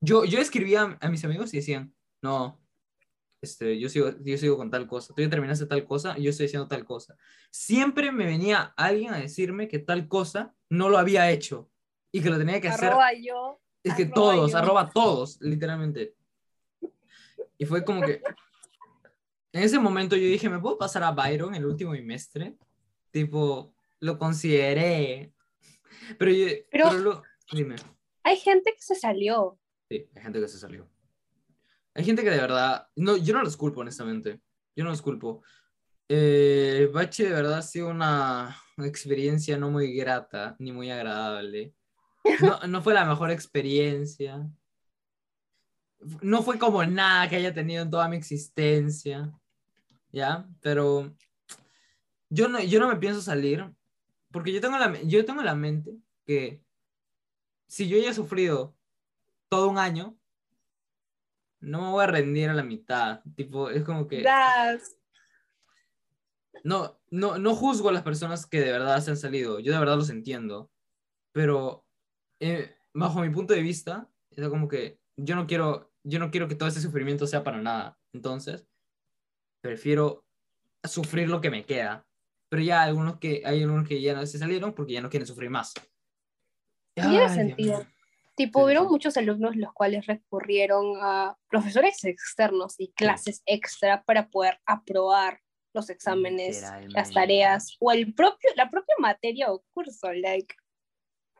yo, 0.01 0.25
yo 0.25 0.39
escribía 0.39 0.97
a 0.99 1.09
mis 1.09 1.23
amigos 1.23 1.53
y 1.53 1.57
decían, 1.57 1.93
no, 2.21 2.59
este, 3.41 3.79
yo, 3.79 3.89
sigo, 3.89 4.11
yo 4.23 4.37
sigo 4.37 4.57
con 4.57 4.69
tal 4.69 4.87
cosa, 4.87 5.13
tú 5.15 5.21
ya 5.21 5.29
terminaste 5.29 5.65
tal 5.65 5.83
cosa 5.85 6.17
yo 6.17 6.29
estoy 6.29 6.45
haciendo 6.47 6.67
tal 6.67 6.85
cosa. 6.85 7.15
Siempre 7.49 8.11
me 8.11 8.25
venía 8.25 8.73
alguien 8.77 9.13
a 9.13 9.17
decirme 9.17 9.67
que 9.67 9.79
tal 9.79 10.07
cosa 10.07 10.53
no 10.69 10.89
lo 10.89 10.97
había 10.97 11.31
hecho 11.31 11.69
y 12.11 12.21
que 12.21 12.29
lo 12.29 12.37
tenía 12.37 12.61
que 12.61 12.69
hacer. 12.69 12.93
yo. 13.21 13.59
Es 13.83 13.95
que 13.95 14.05
todos, 14.05 14.53
arroba 14.53 14.89
todos, 14.89 15.39
literalmente. 15.41 16.15
Y 17.57 17.65
fue 17.65 17.83
como 17.83 18.01
que... 18.01 18.21
En 19.53 19.63
ese 19.63 19.79
momento 19.79 20.15
yo 20.15 20.23
dije, 20.27 20.49
¿me 20.49 20.59
puedo 20.59 20.77
pasar 20.77 21.03
a 21.03 21.11
Byron 21.11 21.55
el 21.55 21.65
último 21.65 21.91
bimestre? 21.91 22.55
Tipo, 23.11 23.75
lo 23.99 24.17
consideré. 24.17 25.33
Pero, 26.17 26.31
yo, 26.31 26.47
pero, 26.71 27.23
dime. 27.51 27.75
Hay 28.23 28.37
gente 28.37 28.73
que 28.73 28.81
se 28.81 28.95
salió. 28.95 29.59
Sí, 29.89 30.09
hay 30.15 30.21
gente 30.21 30.39
que 30.39 30.47
se 30.47 30.57
salió. 30.57 30.89
Hay 31.93 32.05
gente 32.05 32.23
que 32.23 32.29
de 32.29 32.37
verdad, 32.37 32.87
no, 32.95 33.17
yo 33.17 33.33
no 33.33 33.43
los 33.43 33.57
culpo, 33.57 33.81
honestamente. 33.81 34.39
Yo 34.75 34.83
no 34.83 34.91
los 34.91 35.01
culpo. 35.01 35.43
Eh, 36.07 36.89
Bachi 36.93 37.23
de 37.23 37.31
verdad 37.31 37.59
ha 37.59 37.61
sido 37.61 37.89
una 37.89 38.57
experiencia 38.77 39.57
no 39.57 39.69
muy 39.69 39.93
grata 39.93 40.55
ni 40.59 40.71
muy 40.71 40.89
agradable. 40.89 41.73
No, 42.41 42.59
no 42.67 42.81
fue 42.81 42.93
la 42.93 43.05
mejor 43.05 43.31
experiencia. 43.31 44.49
No 46.21 46.41
fue 46.41 46.57
como 46.57 46.83
nada 46.85 47.29
que 47.29 47.35
haya 47.35 47.53
tenido 47.53 47.83
en 47.83 47.89
toda 47.89 48.07
mi 48.07 48.17
existencia. 48.17 49.31
¿Ya? 50.11 50.47
Pero 50.61 51.15
yo 52.31 52.47
no, 52.47 52.59
yo 52.63 52.79
no 52.79 52.87
me 52.87 52.95
pienso 52.95 53.21
salir 53.21 53.69
porque 54.31 54.53
yo 54.53 54.61
tengo, 54.61 54.77
la, 54.77 54.99
yo 55.01 55.23
tengo 55.25 55.43
la 55.43 55.53
mente 55.53 55.91
que 56.25 56.63
si 57.67 57.87
yo 57.87 57.97
ya 57.97 58.09
he 58.09 58.13
sufrido 58.13 58.75
todo 59.49 59.69
un 59.69 59.77
año, 59.77 60.17
no 61.59 61.81
me 61.81 61.91
voy 61.91 62.03
a 62.03 62.07
rendir 62.07 62.49
a 62.49 62.53
la 62.53 62.63
mitad. 62.63 63.21
Tipo, 63.35 63.69
es 63.69 63.83
como 63.83 64.07
que... 64.07 64.21
No, 66.63 66.99
no, 67.09 67.37
no 67.37 67.55
juzgo 67.55 67.89
a 67.89 67.91
las 67.91 68.03
personas 68.03 68.45
que 68.45 68.61
de 68.61 68.71
verdad 68.71 69.01
se 69.01 69.11
han 69.11 69.17
salido. 69.17 69.59
Yo 69.59 69.73
de 69.73 69.79
verdad 69.79 69.97
los 69.97 70.09
entiendo. 70.09 70.71
Pero 71.33 71.85
eh, 72.39 72.75
bajo 72.93 73.21
mi 73.21 73.29
punto 73.29 73.53
de 73.53 73.61
vista, 73.61 74.09
es 74.31 74.47
como 74.47 74.67
que 74.67 74.99
yo 75.17 75.35
no 75.35 75.47
quiero, 75.47 75.91
yo 76.03 76.19
no 76.19 76.31
quiero 76.31 76.47
que 76.47 76.55
todo 76.55 76.69
ese 76.69 76.81
sufrimiento 76.81 77.27
sea 77.27 77.43
para 77.43 77.61
nada. 77.61 77.99
Entonces, 78.13 78.65
prefiero 79.61 80.25
sufrir 80.83 81.29
lo 81.29 81.41
que 81.41 81.51
me 81.51 81.65
queda. 81.65 82.05
Pero 82.51 82.63
ya 82.63 82.81
algunos 82.81 83.17
que, 83.17 83.41
hay 83.45 83.63
algunos 83.63 83.87
que 83.87 84.01
ya 84.01 84.13
no 84.13 84.25
se 84.25 84.37
salieron 84.37 84.73
porque 84.73 84.91
ya 84.91 85.01
no 85.01 85.09
quieren 85.09 85.25
sufrir 85.25 85.49
más. 85.49 85.73
Tiene 86.93 87.29
sentido. 87.29 87.87
Tipo, 88.35 88.65
hubieron 88.65 88.87
muchos 88.87 89.15
alumnos 89.15 89.55
los 89.55 89.71
cuales 89.71 90.05
recurrieron 90.05 90.97
a 91.01 91.37
profesores 91.47 92.03
externos 92.03 92.75
y 92.77 92.91
clases 92.91 93.41
extra 93.45 94.03
para 94.03 94.27
poder 94.27 94.59
aprobar 94.65 95.39
los 95.73 95.89
exámenes, 95.89 96.61
las 96.87 97.11
tareas 97.11 97.77
o 97.79 97.93
el 97.93 98.13
propio, 98.13 98.49
la 98.57 98.69
propia 98.69 98.95
materia 98.99 99.49
o 99.49 99.63
curso, 99.73 100.11
like, 100.11 100.53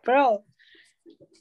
bro. 0.06 0.46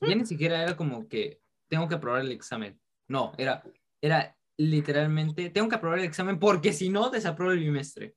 Ya 0.00 0.16
ni 0.16 0.26
siquiera 0.26 0.64
era 0.64 0.76
como 0.76 1.06
que 1.06 1.40
tengo 1.68 1.86
que 1.86 1.94
aprobar 1.94 2.22
el 2.22 2.32
examen. 2.32 2.80
No, 3.06 3.32
era, 3.38 3.62
era 4.02 4.36
literalmente, 4.56 5.48
tengo 5.50 5.68
que 5.68 5.76
aprobar 5.76 6.00
el 6.00 6.06
examen 6.06 6.40
porque 6.40 6.72
si 6.72 6.88
no, 6.88 7.08
desapruebo 7.08 7.52
el 7.52 7.60
bimestre. 7.60 8.16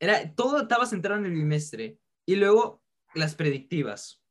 Era, 0.00 0.34
todo 0.34 0.62
estaba 0.62 0.86
centrado 0.86 1.20
en 1.20 1.26
el 1.26 1.34
bimestre. 1.34 1.98
Y 2.26 2.36
luego 2.36 2.82
las 3.14 3.34
predictivas 3.34 4.22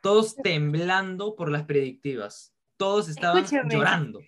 todos 0.00 0.36
temblando 0.36 1.34
por 1.36 1.50
las 1.50 1.64
predictivas. 1.64 2.54
Todos 2.76 3.08
estaban 3.08 3.44
llorando. 3.68 4.20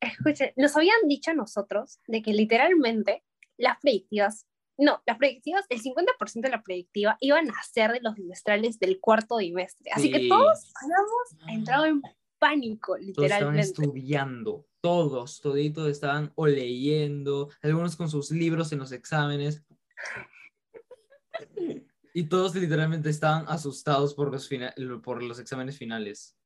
Escuchen, 0.00 0.52
nos 0.56 0.76
habían 0.76 1.08
dicho 1.08 1.30
a 1.30 1.34
nosotros 1.34 2.00
de 2.06 2.22
que 2.22 2.32
literalmente 2.32 3.24
las 3.56 3.78
predictivas, 3.80 4.46
no, 4.76 5.02
las 5.06 5.18
predictivas, 5.18 5.64
el 5.70 5.82
50% 5.82 6.40
de 6.40 6.50
la 6.50 6.62
predictiva 6.62 7.16
iban 7.20 7.50
a 7.50 7.62
ser 7.64 7.92
de 7.92 8.00
los 8.00 8.14
bimestrales 8.14 8.78
del 8.78 9.00
cuarto 9.00 9.38
bimestre. 9.38 9.90
Así 9.92 10.10
que 10.10 10.28
todos 10.28 10.72
habíamos 10.82 11.58
entrado 11.58 11.86
en 11.86 12.02
pánico, 12.38 12.96
literalmente. 12.96 13.14
Todos 13.14 13.32
estaban 13.32 13.58
estudiando, 13.58 14.66
todos, 14.80 15.40
toditos 15.40 15.88
estaban 15.88 16.32
o 16.36 16.46
leyendo, 16.46 17.48
algunos 17.62 17.96
con 17.96 18.08
sus 18.08 18.30
libros 18.30 18.70
en 18.72 18.78
los 18.78 18.92
exámenes. 18.92 19.64
Y 22.14 22.24
todos 22.24 22.54
literalmente 22.54 23.10
estaban 23.10 23.44
asustados 23.48 24.14
por 24.14 24.32
los, 24.32 24.48
por 25.02 25.22
los 25.22 25.38
exámenes 25.38 25.78
finales. 25.78 26.36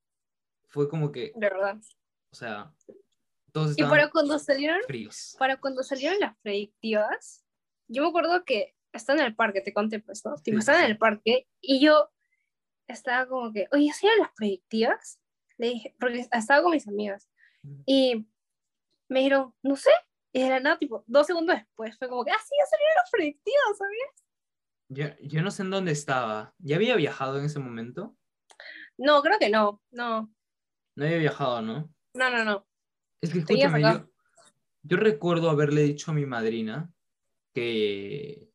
Fue 0.69 0.89
como 0.89 1.13
que... 1.13 1.33
De 1.35 1.49
verdad. 1.49 1.79
O 2.31 2.35
sea, 2.35 2.75
todos 3.53 3.71
estaban 3.71 3.89
Y 3.89 3.91
para 3.91 4.11
cuando 4.11 4.39
salieron... 4.39 4.81
Fríos. 4.87 5.37
Para 5.39 5.59
cuando 5.59 5.83
salieron 5.83 6.19
las 6.21 6.37
predictivas, 6.39 7.45
yo 7.89 8.03
me 8.03 8.09
acuerdo 8.09 8.45
que 8.45 8.75
estaba 8.93 9.21
en 9.21 9.27
el 9.27 9.35
parque, 9.35 9.61
te 9.61 9.73
conté 9.73 10.01
pues, 10.01 10.25
¿no? 10.25 10.35
estaba 10.45 10.81
en 10.85 10.91
el 10.91 10.99
parque 10.99 11.47
y 11.61 11.81
yo 11.81 12.11
estaba 12.87 13.27
como 13.27 13.53
que, 13.53 13.69
oye, 13.73 13.93
¿salieron 13.93 14.25
las 14.25 14.33
predictivas? 14.37 15.21
Le 15.59 15.69
dije, 15.69 15.95
porque 15.99 16.27
estaba 16.31 16.63
con 16.63 16.73
mis 16.73 16.89
amigas. 16.89 17.29
Y 17.87 18.27
me 19.09 19.21
dijeron, 19.21 19.55
no 19.63 19.77
sé. 19.77 19.91
Y 20.33 20.43
de 20.43 20.49
la 20.49 20.61
nada, 20.61 20.79
tipo, 20.79 21.05
dos 21.07 21.27
segundos 21.27 21.57
después, 21.57 21.97
fue 21.99 22.09
como 22.09 22.25
que, 22.25 22.31
ah, 22.31 22.41
sí, 22.43 22.55
ya 22.59 22.67
salieron 22.67 22.95
las 22.97 23.11
predictivas, 23.11 23.79
¿sabías? 23.79 25.19
Yo, 25.21 25.43
no 25.43 25.51
sé 25.51 25.63
en 25.63 25.71
dónde 25.71 25.93
estaba. 25.93 26.55
¿Ya 26.59 26.77
había 26.77 26.97
viajado 26.97 27.39
en 27.39 27.45
ese 27.45 27.59
momento? 27.59 28.17
No, 28.99 29.23
creo 29.23 29.39
que 29.39 29.51
no, 29.51 29.83
no. 29.91 30.33
No 30.97 31.05
había 31.05 31.19
viajado, 31.19 31.63
¿no? 31.63 31.91
No, 32.15 32.31
no, 32.31 32.45
no. 32.45 32.67
Es 33.23 33.33
que 33.33 33.39
escúchame, 33.39 33.81
yo, 33.81 34.09
yo, 34.83 34.97
recuerdo 34.97 35.49
haberle 35.49 35.83
dicho 35.83 36.11
a 36.11 36.15
mi 36.15 36.27
madrina 36.27 36.93
que, 37.55 38.51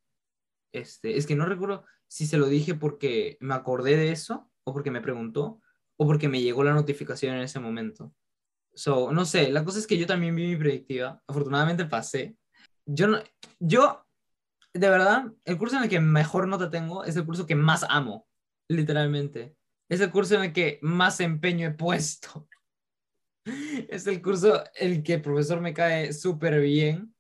este, 0.73 1.17
es 1.17 1.25
que 1.25 1.35
no 1.35 1.45
recuerdo 1.45 1.85
si 2.07 2.25
se 2.25 2.37
lo 2.37 2.47
dije 2.47 2.75
porque 2.75 3.37
me 3.39 3.55
acordé 3.55 3.95
de 3.95 4.11
eso, 4.11 4.51
o 4.63 4.73
porque 4.73 4.91
me 4.91 5.01
preguntó, 5.01 5.61
o 5.97 6.05
porque 6.05 6.27
me 6.27 6.41
llegó 6.41 6.63
la 6.63 6.73
notificación 6.73 7.35
en 7.35 7.41
ese 7.41 7.59
momento. 7.59 8.13
So, 8.77 9.11
no 9.11 9.25
sé, 9.25 9.51
la 9.51 9.65
cosa 9.65 9.79
es 9.79 9.87
que 9.87 9.97
yo 9.97 10.05
también 10.05 10.35
vi 10.35 10.47
mi 10.47 10.55
predictiva, 10.55 11.21
afortunadamente 11.27 11.85
pasé. 11.85 12.37
Yo 12.85 13.07
no, 13.07 13.19
yo 13.59 14.07
de 14.73 14.89
verdad, 14.89 15.25
el 15.45 15.57
curso 15.57 15.77
en 15.77 15.83
el 15.83 15.89
que 15.89 15.99
mejor 15.99 16.47
nota 16.47 16.69
tengo 16.69 17.03
es 17.03 17.15
el 17.15 17.25
curso 17.25 17.45
que 17.45 17.55
más 17.55 17.85
amo, 17.89 18.27
literalmente. 18.69 19.55
Es 19.89 20.01
el 20.01 20.11
curso 20.11 20.35
en 20.35 20.43
el 20.43 20.53
que 20.53 20.79
más 20.81 21.19
empeño 21.19 21.67
he 21.67 21.71
puesto. 21.71 22.47
Es 23.89 24.05
el 24.07 24.21
curso 24.21 24.61
en 24.75 24.91
el 24.91 25.03
que 25.03 25.13
el 25.13 25.21
profesor 25.21 25.61
me 25.61 25.73
cae 25.73 26.11
súper 26.11 26.59
bien. 26.59 27.15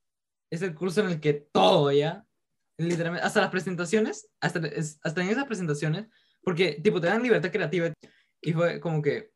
Es 0.51 0.61
el 0.61 0.75
curso 0.75 0.99
en 0.99 1.07
el 1.07 1.21
que 1.21 1.33
todo 1.33 1.89
ya, 1.89 2.25
literalmente, 2.77 3.25
hasta 3.25 3.39
las 3.39 3.49
presentaciones, 3.49 4.29
hasta, 4.41 4.59
hasta 5.03 5.21
en 5.21 5.29
esas 5.29 5.45
presentaciones, 5.45 6.07
porque 6.43 6.81
tipo 6.83 6.99
te 6.99 7.07
dan 7.07 7.23
libertad 7.23 7.49
creativa 7.49 7.93
y 8.41 8.51
fue 8.51 8.81
como 8.81 9.01
que, 9.01 9.31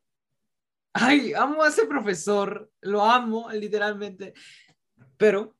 ay, 0.94 1.34
amo 1.34 1.64
a 1.64 1.70
ese 1.70 1.86
profesor, 1.86 2.72
lo 2.82 3.04
amo 3.04 3.50
literalmente, 3.52 4.34
pero 5.18 5.56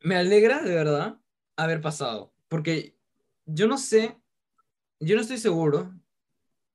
me 0.00 0.16
alegra 0.16 0.62
de 0.62 0.74
verdad 0.74 1.18
haber 1.56 1.80
pasado, 1.80 2.32
porque 2.48 2.96
yo 3.44 3.66
no 3.66 3.78
sé, 3.78 4.16
yo 5.00 5.16
no 5.16 5.22
estoy 5.22 5.38
seguro 5.38 5.94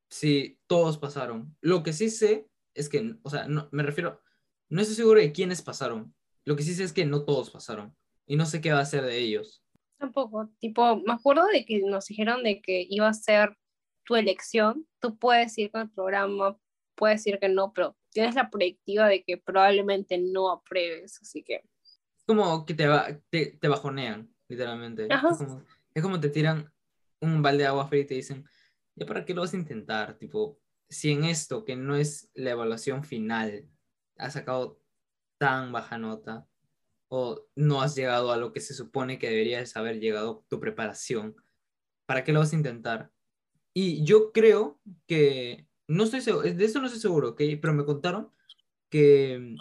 si 0.09 0.59
todos 0.67 0.97
pasaron. 0.97 1.55
Lo 1.61 1.83
que 1.83 1.93
sí 1.93 2.09
sé 2.09 2.47
es 2.73 2.89
que, 2.89 3.15
o 3.23 3.29
sea, 3.29 3.47
no, 3.47 3.69
me 3.71 3.83
refiero, 3.83 4.21
no 4.69 4.81
estoy 4.81 4.95
seguro 4.95 5.19
de 5.19 5.31
quiénes 5.31 5.61
pasaron. 5.61 6.13
Lo 6.45 6.55
que 6.55 6.63
sí 6.63 6.75
sé 6.75 6.83
es 6.83 6.93
que 6.93 7.05
no 7.05 7.25
todos 7.25 7.49
pasaron. 7.49 7.95
y 8.27 8.37
no 8.37 8.47
sé 8.47 8.59
qué 8.59 8.71
va 8.71 8.79
a 8.79 8.81
hacer 8.81 9.03
de 9.03 9.19
ellos. 9.19 9.63
Tampoco, 9.99 10.49
tipo, 10.59 10.97
me 10.97 11.13
acuerdo 11.13 11.45
de 11.45 11.63
que 11.63 11.79
nos 11.81 12.07
dijeron 12.07 12.41
de 12.43 12.59
que 12.59 12.85
iba 12.89 13.07
a 13.07 13.13
ser 13.13 13.55
tu 14.03 14.15
elección, 14.15 14.87
tú 14.99 15.17
puedes 15.17 15.55
ir 15.59 15.69
con 15.71 15.81
el 15.81 15.91
programa, 15.91 16.57
puedes 16.95 17.23
decir 17.23 17.39
que 17.39 17.49
no, 17.49 17.73
pero 17.73 17.95
tienes 18.11 18.35
la 18.35 18.49
proyectiva 18.49 19.07
de 19.07 19.23
que 19.23 19.37
probablemente 19.37 20.17
no 20.17 20.51
apruebes, 20.51 21.19
así 21.21 21.43
que... 21.43 21.55
Es 22.17 22.23
como 22.25 22.65
que 22.65 22.73
te, 22.73 22.87
va, 22.87 23.07
te, 23.29 23.57
te 23.59 23.67
bajonean, 23.67 24.33
literalmente. 24.47 25.07
Ajá. 25.09 25.29
Es 25.31 25.37
como, 25.37 25.63
es 25.93 26.03
como 26.03 26.19
te 26.19 26.29
tiran 26.29 26.71
un 27.21 27.41
balde 27.41 27.63
de 27.63 27.67
agua 27.67 27.87
fría 27.87 28.01
y 28.01 28.05
te 28.05 28.15
dicen, 28.15 28.45
¿ya 28.95 29.05
para 29.05 29.25
qué 29.25 29.33
lo 29.33 29.41
vas 29.41 29.53
a 29.53 29.57
intentar? 29.57 30.17
Tipo, 30.17 30.59
si 30.89 31.11
en 31.11 31.25
esto, 31.25 31.65
que 31.65 31.75
no 31.75 31.95
es 31.95 32.29
la 32.33 32.51
evaluación 32.51 33.03
final, 33.03 33.67
has 34.17 34.33
sacado 34.33 34.79
tan 35.37 35.71
baja 35.71 35.97
nota 35.97 36.47
o 37.09 37.45
no 37.55 37.81
has 37.81 37.95
llegado 37.95 38.31
a 38.31 38.37
lo 38.37 38.51
que 38.51 38.61
se 38.61 38.73
supone 38.73 39.19
que 39.19 39.29
deberías 39.29 39.75
haber 39.77 39.99
llegado 39.99 40.45
tu 40.47 40.59
preparación, 40.59 41.35
¿para 42.05 42.23
qué 42.23 42.31
lo 42.31 42.39
vas 42.39 42.53
a 42.53 42.57
intentar? 42.57 43.11
Y 43.73 44.03
yo 44.05 44.31
creo 44.31 44.79
que, 45.07 45.67
no 45.87 46.03
estoy 46.03 46.21
seguro, 46.21 46.43
de 46.43 46.65
eso 46.65 46.79
no 46.79 46.85
estoy 46.85 47.01
seguro, 47.01 47.29
¿ok? 47.29 47.41
Pero 47.61 47.73
me 47.73 47.85
contaron 47.85 48.31
que 48.89 49.55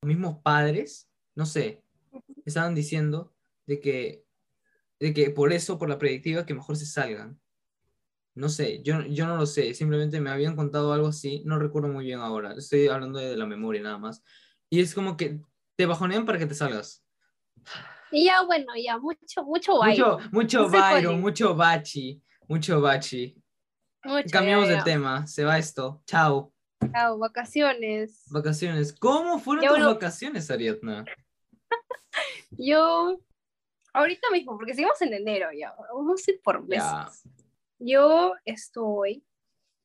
los 0.00 0.08
mismos 0.08 0.38
padres, 0.42 1.10
no 1.34 1.46
sé, 1.46 1.82
estaban 2.44 2.74
diciendo 2.74 3.34
de 3.66 3.80
que, 3.80 4.24
de 5.00 5.12
que 5.12 5.30
por 5.30 5.52
eso, 5.52 5.78
por 5.78 5.88
la 5.88 5.98
predictiva, 5.98 6.46
que 6.46 6.54
mejor 6.54 6.76
se 6.76 6.86
salgan. 6.86 7.40
No 8.34 8.48
sé, 8.48 8.82
yo, 8.82 9.02
yo 9.02 9.26
no 9.26 9.36
lo 9.36 9.46
sé, 9.46 9.72
simplemente 9.74 10.20
me 10.20 10.30
habían 10.30 10.56
contado 10.56 10.92
algo 10.92 11.08
así, 11.08 11.42
no 11.46 11.58
recuerdo 11.58 11.88
muy 11.88 12.04
bien 12.04 12.20
ahora, 12.20 12.54
estoy 12.54 12.86
hablando 12.86 13.18
de, 13.18 13.36
la 13.36 13.46
memoria 13.46 13.82
nada 13.82 13.98
más. 13.98 14.22
Y 14.68 14.80
es 14.80 14.94
como 14.94 15.16
que 15.16 15.40
te 15.74 15.86
bajonean 15.86 16.26
para 16.26 16.38
que 16.38 16.46
te 16.46 16.54
salgas. 16.54 17.02
Y 18.12 18.26
ya, 18.26 18.42
bueno, 18.42 18.72
ya, 18.76 18.98
mucho, 18.98 19.42
mucho 19.44 19.78
baile. 19.78 20.04
Mucho, 20.04 20.28
mucho 20.30 20.68
No 21.02 21.12
mucho 21.14 21.54
bachi, 21.54 22.22
mucho 22.46 22.80
bachi. 22.80 23.42
Mucho, 24.06 24.28
Cambiamos 24.30 24.68
de 24.68 24.80
tema, 24.82 25.26
se 25.26 25.44
va 25.44 25.58
esto. 25.58 26.00
Chao. 26.06 26.52
Chao, 26.92 27.18
vacaciones. 27.18 28.22
Vacaciones. 28.30 28.92
¿Cómo 28.92 29.40
fueron 29.40 29.64
Ya, 29.64 29.74
tus 29.74 29.84
vacaciones, 29.84 30.48
Ariadna? 30.48 31.04
Yo, 32.50 33.18
ahorita 33.92 34.30
mismo, 34.30 34.56
porque 34.56 34.74
seguimos 34.74 35.02
en 35.02 35.12
enero 35.12 35.48
ya, 35.52 35.74
vamos 35.92 36.22
a 36.26 36.30
ir 36.30 36.40
por 36.40 36.64
meses. 36.66 36.84
Ya. 36.84 37.08
Yo 37.80 38.34
estoy 38.44 39.24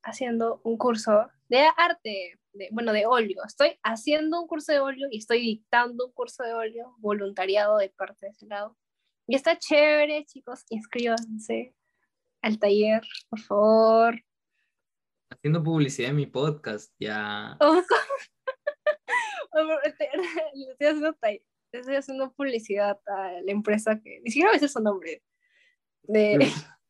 haciendo 0.04 0.62
un 0.64 0.78
curso 0.78 1.28
de 1.50 1.68
arte, 1.76 2.40
de, 2.54 2.70
bueno, 2.72 2.94
de 2.94 3.08
óleo. 3.08 3.44
Estoy 3.44 3.80
haciendo 3.82 4.40
un 4.40 4.48
curso 4.48 4.72
de 4.72 4.80
óleo 4.82 5.08
y 5.10 5.18
estoy 5.18 5.42
dictando 5.42 6.06
un 6.06 6.12
curso 6.12 6.44
de 6.44 6.54
óleo, 6.54 6.96
voluntariado 7.00 7.78
de 7.78 7.90
parte 7.90 8.28
de 8.28 8.32
ese 8.34 8.46
lado. 8.46 8.78
Y 9.28 9.36
está 9.36 9.58
chévere, 9.58 10.26
chicos, 10.26 10.64
inscríbanse 10.70 11.74
al 12.42 12.60
taller, 12.60 13.02
por 13.30 13.40
favor. 13.40 14.24
Haciendo 15.32 15.64
publicidad 15.64 16.10
en 16.10 16.16
mi 16.18 16.26
podcast, 16.26 16.94
ya. 17.00 17.58
Oh, 19.54 19.78
estoy 19.84 20.08
haciendo, 20.80 21.14
estoy 21.74 21.96
haciendo 21.96 22.34
publicidad 22.34 22.98
a 23.06 23.42
la 23.44 23.52
empresa 23.52 24.00
que 24.00 24.22
ni 24.22 24.32
siquiera 24.32 24.50
a 24.50 24.54
veces 24.54 24.72
su 24.72 24.80
nombre 24.80 25.22
de 26.04 26.40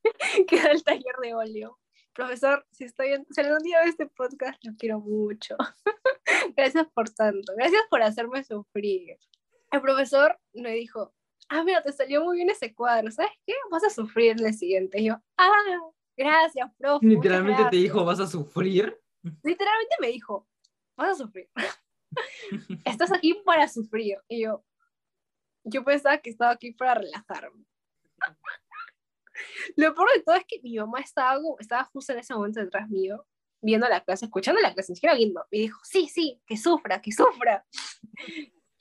que 0.48 0.62
da 0.62 0.72
el 0.72 0.84
taller 0.84 1.16
de 1.24 1.34
óleo. 1.34 1.80
Profesor, 2.14 2.66
si 2.72 2.84
estoy 2.84 3.08
viendo, 3.08 3.28
si 3.32 3.42
algún 3.42 3.64
día 3.64 3.80
ve 3.84 3.90
este 3.90 4.06
podcast, 4.06 4.64
lo 4.64 4.74
quiero 4.78 5.00
mucho. 5.00 5.56
Gracias 6.56 6.88
por 6.94 7.10
tanto. 7.10 7.54
Gracias 7.56 7.82
por 7.90 8.04
hacerme 8.04 8.44
sufrir. 8.44 9.18
El 9.72 9.82
profesor 9.82 10.38
me 10.54 10.74
dijo, 10.74 11.16
ah, 11.52 11.64
mira, 11.64 11.82
te 11.82 11.92
salió 11.92 12.24
muy 12.24 12.38
bien 12.38 12.50
ese 12.50 12.74
cuadro. 12.74 13.12
¿Sabes 13.12 13.32
qué? 13.46 13.54
Vas 13.70 13.84
a 13.84 13.90
sufrir 13.90 14.32
en 14.32 14.46
el 14.46 14.54
siguiente. 14.54 15.02
Y 15.02 15.06
yo, 15.06 15.18
ah, 15.38 15.52
gracias, 16.16 16.70
profe. 16.78 17.06
Literalmente 17.06 17.58
te 17.58 17.64
gracias". 17.64 17.82
dijo, 17.84 18.06
vas 18.06 18.20
a 18.20 18.28
sufrir. 18.28 18.98
literalmente 19.44 19.96
me 20.00 20.08
dijo, 20.08 20.48
vas 20.96 21.12
a 21.12 21.16
sufrir. 21.16 21.50
Estás 22.86 23.12
aquí 23.12 23.34
para 23.46 23.68
sufrir. 23.68 24.18
Y 24.30 24.44
yo, 24.44 24.64
yo 25.64 25.84
pensaba 25.84 26.18
que 26.18 26.30
estaba 26.30 26.52
aquí 26.52 26.72
para 26.72 26.96
relajarme. 26.96 27.66
Lo 29.76 29.94
peor 29.94 30.10
de 30.16 30.24
todo 30.24 30.36
es 30.36 30.46
que 30.48 30.60
mi 30.62 30.78
mamá 30.78 31.00
estaba, 31.00 31.38
estaba 31.60 31.84
justo 31.86 32.14
en 32.14 32.20
ese 32.20 32.34
momento 32.34 32.60
detrás 32.60 32.90
mío, 32.90 33.26
viendo 33.62 33.88
la 33.90 34.02
clase, 34.02 34.26
escuchando 34.26 34.62
la 34.62 34.74
clase, 34.74 34.92
ni 34.92 34.96
siquiera 34.96 35.16
viendo. 35.16 35.46
Y 35.52 35.62
dijo, 35.62 35.80
sí, 35.84 36.08
sí, 36.08 36.42
que 36.46 36.56
sufra, 36.58 37.02
que 37.02 37.12
sufra. 37.12 37.66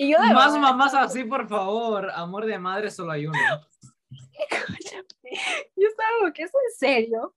Y 0.01 0.13
yo 0.13 0.19
de 0.19 0.33
Más 0.33 0.55
verdad, 0.55 0.61
mamás 0.61 0.95
así, 0.95 1.25
por 1.25 1.47
favor. 1.47 2.11
Amor 2.15 2.47
de 2.47 2.59
madre 2.59 2.91
solo 2.91 3.13
hay 3.13 3.27
uno. 3.27 3.39
Yo 5.77 5.89
estaba 5.89 6.09
como 6.19 6.33
que 6.33 6.45
es 6.45 6.51
en 6.55 6.79
serio. 6.79 7.35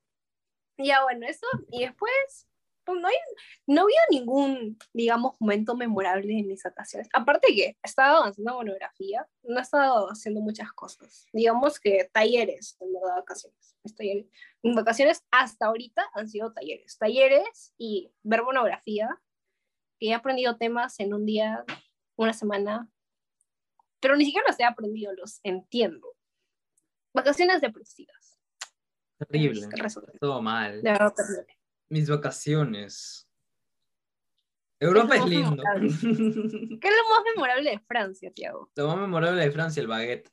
Y 0.78 0.88
ya 0.88 1.04
bueno, 1.04 1.28
eso, 1.28 1.46
y 1.70 1.82
después, 1.82 2.48
pues 2.86 3.02
no, 3.02 3.08
hay, 3.10 3.16
no 3.68 3.82
había 3.82 4.00
ningún, 4.10 4.80
digamos, 4.94 5.36
momento 5.42 5.76
memorable 5.76 6.40
en 6.40 6.48
mis 6.48 6.64
vacaciones. 6.64 7.10
Aparte 7.12 7.54
que 7.54 7.76
estaba 7.84 8.20
avanzando 8.20 8.54
monografía, 8.54 9.28
no 9.42 9.60
he 9.60 9.62
estado 9.62 10.08
haciendo 10.10 10.40
muchas 10.40 10.72
cosas. 10.72 11.26
Digamos 11.34 11.82
que 11.82 12.10
talleres, 12.14 12.78
en 12.80 12.94
verdad, 12.94 13.18
vacaciones. 13.18 13.76
Talleres. 13.98 14.28
Mis 14.64 14.74
vacaciones 14.74 15.26
hasta 15.32 15.66
ahorita 15.66 16.10
han 16.14 16.30
sido 16.30 16.54
talleres. 16.54 16.98
Talleres 16.98 17.74
y 17.78 18.14
ver 18.24 18.42
monografía, 18.42 19.10
que 20.00 20.08
he 20.08 20.14
aprendido 20.14 20.56
temas 20.56 20.98
en 21.02 21.14
un 21.14 21.26
día, 21.26 21.66
una 22.16 22.34
semana, 22.34 22.90
pero 24.00 24.16
ni 24.16 24.26
siquiera 24.26 24.48
los 24.48 24.60
he 24.60 24.64
aprendido, 24.64 25.14
los 25.14 25.40
entiendo. 25.44 26.16
Vacaciones 27.14 27.62
depresivas. 27.62 28.40
Terrible. 29.18 29.68
Todo 30.20 30.42
mal. 30.42 30.82
De 30.82 30.92
verdad, 30.92 31.14
terrible. 31.16 31.58
Mis 31.90 32.10
vacaciones. 32.10 33.30
Europa 34.80 35.16
es 35.16 35.26
lindo. 35.26 35.64
¿Qué 35.74 35.88
es 35.88 36.02
lo 36.02 37.10
más 37.10 37.24
memorable 37.34 37.70
de 37.70 37.80
Francia, 37.80 38.32
Tiago? 38.32 38.72
Lo 38.76 38.88
más 38.88 38.98
memorable 38.98 39.42
de 39.42 39.52
Francia, 39.52 39.82
el 39.82 39.88
baguette. 39.88 40.30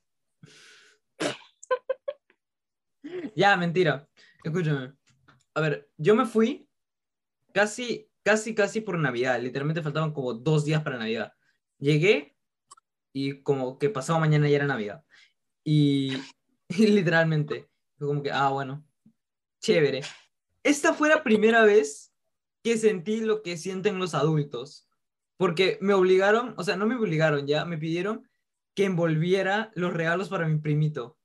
ya, 3.36 3.56
mentira. 3.56 4.08
Escúchame. 4.42 4.94
A 5.54 5.60
ver, 5.60 5.88
yo 5.96 6.16
me 6.16 6.26
fui 6.26 6.68
casi, 7.52 8.10
casi, 8.24 8.54
casi 8.54 8.80
por 8.80 8.98
Navidad. 8.98 9.40
Literalmente 9.40 9.82
faltaban 9.82 10.12
como 10.12 10.34
dos 10.34 10.64
días 10.64 10.82
para 10.82 10.98
Navidad. 10.98 11.32
Llegué 11.80 12.36
y 13.12 13.42
como 13.42 13.78
que 13.78 13.90
pasado 13.90 14.20
mañana 14.20 14.48
ya 14.48 14.56
era 14.56 14.66
Navidad. 14.66 15.04
Y, 15.64 16.12
y 16.68 16.86
literalmente, 16.86 17.68
fue 17.98 18.06
como 18.06 18.22
que, 18.22 18.30
ah, 18.30 18.50
bueno, 18.50 18.84
chévere. 19.60 20.02
Esta 20.62 20.94
fue 20.94 21.08
la 21.08 21.22
primera 21.22 21.64
vez 21.64 22.12
que 22.62 22.76
sentí 22.76 23.20
lo 23.20 23.42
que 23.42 23.56
sienten 23.56 23.98
los 23.98 24.14
adultos. 24.14 24.86
Porque 25.36 25.78
me 25.80 25.94
obligaron, 25.94 26.54
o 26.58 26.64
sea, 26.64 26.76
no 26.76 26.86
me 26.86 26.96
obligaron 26.96 27.46
ya, 27.46 27.64
me 27.64 27.78
pidieron 27.78 28.28
que 28.74 28.84
envolviera 28.84 29.70
los 29.74 29.92
regalos 29.92 30.28
para 30.28 30.46
mi 30.46 30.58
primito. 30.58 31.18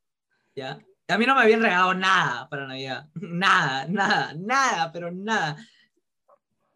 ¿Ya? 0.56 0.80
A 1.08 1.18
mí 1.18 1.26
no 1.26 1.36
me 1.36 1.42
habían 1.42 1.62
regalado 1.62 1.94
nada 1.94 2.50
para 2.50 2.66
Navidad. 2.66 3.10
Nada, 3.16 3.86
nada, 3.88 4.34
nada, 4.38 4.92
pero 4.92 5.12
nada. 5.12 5.58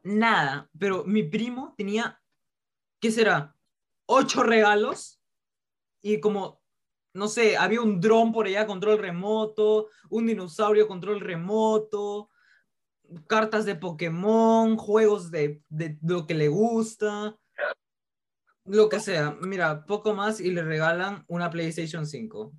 Nada. 0.03 0.69
Pero 0.77 1.05
mi 1.05 1.23
primo 1.23 1.73
tenía, 1.77 2.21
¿qué 2.99 3.09
será? 3.09 3.55
Ocho 4.11 4.41
regalos 4.41 5.21
y 6.01 6.19
como, 6.19 6.63
no 7.13 7.27
sé, 7.27 7.57
había 7.57 7.81
un 7.81 8.01
dron 8.01 8.31
por 8.31 8.47
allá, 8.47 8.65
control 8.65 8.97
remoto, 8.97 9.89
un 10.09 10.25
dinosaurio, 10.25 10.87
control 10.87 11.19
remoto, 11.19 12.31
cartas 13.27 13.65
de 13.65 13.75
Pokémon, 13.75 14.77
juegos 14.77 15.29
de, 15.29 15.61
de 15.69 15.99
lo 16.01 16.25
que 16.25 16.33
le 16.33 16.47
gusta, 16.47 17.37
lo 18.65 18.89
que 18.89 18.99
sea. 18.99 19.37
Mira, 19.41 19.85
poco 19.85 20.15
más 20.15 20.39
y 20.39 20.49
le 20.49 20.63
regalan 20.63 21.23
una 21.27 21.51
PlayStation 21.51 22.07
5. 22.07 22.51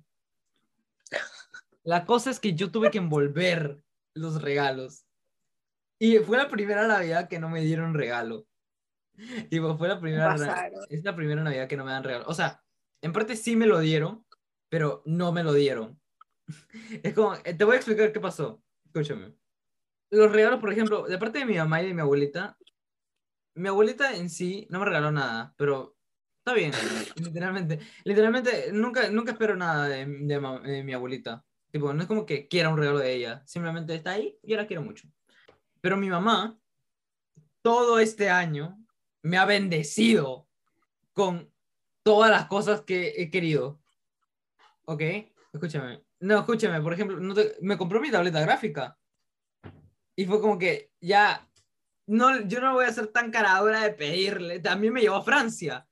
La 1.83 2.05
cosa 2.05 2.29
es 2.29 2.39
que 2.39 2.53
yo 2.53 2.71
tuve 2.71 2.91
que 2.91 2.99
envolver 2.99 3.83
los 4.13 4.41
regalos. 4.41 5.05
Y 5.99 6.17
fue 6.19 6.37
la 6.37 6.47
primera 6.47 6.87
Navidad 6.87 7.27
que 7.27 7.39
no 7.39 7.49
me 7.49 7.59
dieron 7.59 7.93
regalo. 7.93 8.47
Tipo, 9.49 9.77
fue 9.77 9.87
la 9.87 9.99
primera, 9.99 10.29
Pasaron. 10.29 10.81
es 10.89 11.03
la 11.03 11.15
primera 11.15 11.43
Navidad 11.43 11.67
que 11.67 11.77
no 11.77 11.85
me 11.85 11.91
dan 11.91 12.03
regalo. 12.03 12.25
O 12.27 12.33
sea, 12.33 12.63
en 13.01 13.13
parte 13.13 13.35
sí 13.35 13.55
me 13.55 13.67
lo 13.67 13.79
dieron, 13.79 14.25
pero 14.69 15.01
no 15.05 15.31
me 15.31 15.43
lo 15.43 15.53
dieron. 15.53 15.99
Es 17.03 17.13
como, 17.13 17.35
eh, 17.43 17.53
te 17.53 17.63
voy 17.63 17.75
a 17.75 17.77
explicar 17.77 18.11
qué 18.11 18.19
pasó. 18.19 18.61
Escúchame. 18.85 19.33
Los 20.11 20.31
regalos, 20.31 20.59
por 20.59 20.71
ejemplo, 20.71 21.07
de 21.07 21.17
parte 21.17 21.39
de 21.39 21.45
mi 21.45 21.55
mamá 21.55 21.81
y 21.81 21.87
de 21.87 21.93
mi 21.93 22.01
abuelita, 22.01 22.57
mi 23.55 23.69
abuelita 23.69 24.15
en 24.15 24.29
sí 24.29 24.67
no 24.69 24.79
me 24.79 24.85
regaló 24.85 25.11
nada, 25.11 25.53
pero 25.57 25.95
está 26.39 26.53
bien, 26.53 26.71
literalmente. 27.15 27.79
Literalmente, 28.03 28.71
nunca, 28.73 29.09
nunca 29.09 29.31
espero 29.31 29.55
nada 29.55 29.87
de, 29.87 30.05
de 30.05 30.61
de 30.63 30.83
mi 30.83 30.93
abuelita. 30.93 31.45
Tipo, 31.71 31.93
no 31.93 32.01
es 32.01 32.07
como 32.07 32.25
que 32.25 32.49
quiera 32.49 32.69
un 32.69 32.77
regalo 32.77 32.99
de 32.99 33.13
ella, 33.13 33.43
simplemente 33.45 33.95
está 33.95 34.11
ahí 34.11 34.37
y 34.43 34.51
yo 34.51 34.57
la 34.57 34.67
quiero 34.67 34.81
mucho. 34.81 35.07
Pero 35.79 35.95
mi 35.95 36.09
mamá, 36.09 36.59
todo 37.61 37.99
este 37.99 38.29
año, 38.29 38.77
me 39.23 39.37
ha 39.37 39.45
bendecido 39.45 40.47
con 41.13 41.51
todas 42.03 42.31
las 42.31 42.47
cosas 42.47 42.81
que 42.81 43.13
he 43.17 43.29
querido. 43.29 43.81
Ok, 44.85 45.01
escúchame. 45.53 46.03
No, 46.19 46.39
escúchame, 46.39 46.81
por 46.81 46.93
ejemplo, 46.93 47.19
no 47.19 47.33
te- 47.33 47.55
me 47.61 47.77
compró 47.77 47.99
mi 47.99 48.11
tableta 48.11 48.41
gráfica. 48.41 48.97
Y 50.15 50.25
fue 50.25 50.41
como 50.41 50.57
que 50.57 50.91
ya, 50.99 51.47
no, 52.07 52.41
yo 52.41 52.61
no 52.61 52.73
voy 52.73 52.85
a 52.85 52.93
ser 52.93 53.07
tan 53.07 53.31
caradura 53.31 53.81
de 53.83 53.91
pedirle. 53.93 54.59
También 54.59 54.93
me 54.93 55.01
llevó 55.01 55.15
a 55.15 55.23
Francia. 55.23 55.87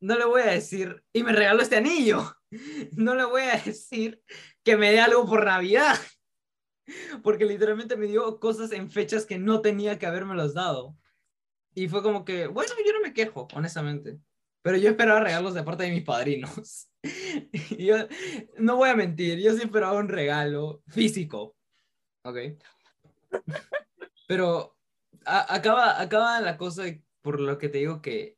No 0.00 0.16
le 0.16 0.24
voy 0.24 0.42
a 0.42 0.46
decir, 0.46 1.04
y 1.12 1.22
me 1.22 1.32
regaló 1.32 1.62
este 1.62 1.76
anillo. 1.76 2.34
No 2.96 3.14
le 3.14 3.24
voy 3.24 3.42
a 3.42 3.56
decir 3.58 4.20
que 4.64 4.76
me 4.76 4.90
dé 4.90 4.98
algo 5.00 5.24
por 5.24 5.44
Navidad. 5.44 5.96
Porque 7.22 7.44
literalmente 7.44 7.96
me 7.96 8.08
dio 8.08 8.40
cosas 8.40 8.72
en 8.72 8.90
fechas 8.90 9.24
que 9.24 9.38
no 9.38 9.60
tenía 9.60 10.00
que 10.00 10.06
habérmelos 10.06 10.54
dado. 10.54 10.96
Y 11.74 11.88
fue 11.88 12.02
como 12.02 12.24
que, 12.24 12.46
bueno, 12.46 12.72
yo 12.84 12.92
no 12.92 13.00
me 13.00 13.12
quejo, 13.12 13.48
honestamente. 13.54 14.18
Pero 14.62 14.76
yo 14.76 14.90
esperaba 14.90 15.20
regalos 15.20 15.54
de 15.54 15.62
parte 15.62 15.84
de 15.84 15.90
mis 15.90 16.04
padrinos. 16.04 16.88
Yo, 17.78 17.96
no 18.58 18.76
voy 18.76 18.90
a 18.90 18.94
mentir, 18.94 19.38
yo 19.38 19.54
sí 19.54 19.62
esperaba 19.62 19.94
un 19.94 20.08
regalo 20.08 20.82
físico. 20.86 21.56
¿Ok? 22.24 22.36
Pero 24.28 24.76
acaba, 25.24 25.98
acaba 25.98 26.40
la 26.42 26.58
cosa 26.58 26.84
por 27.22 27.40
lo 27.40 27.56
que 27.56 27.70
te 27.70 27.78
digo 27.78 28.02
que 28.02 28.36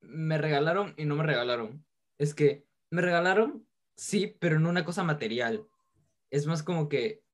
me 0.00 0.38
regalaron 0.38 0.94
y 0.96 1.04
no 1.04 1.16
me 1.16 1.24
regalaron. 1.24 1.84
Es 2.16 2.32
que 2.32 2.64
me 2.90 3.02
regalaron, 3.02 3.66
sí, 3.96 4.36
pero 4.38 4.60
no 4.60 4.68
una 4.68 4.84
cosa 4.84 5.02
material. 5.02 5.66
Es 6.30 6.46
más 6.46 6.62
como 6.62 6.88
que 6.88 7.24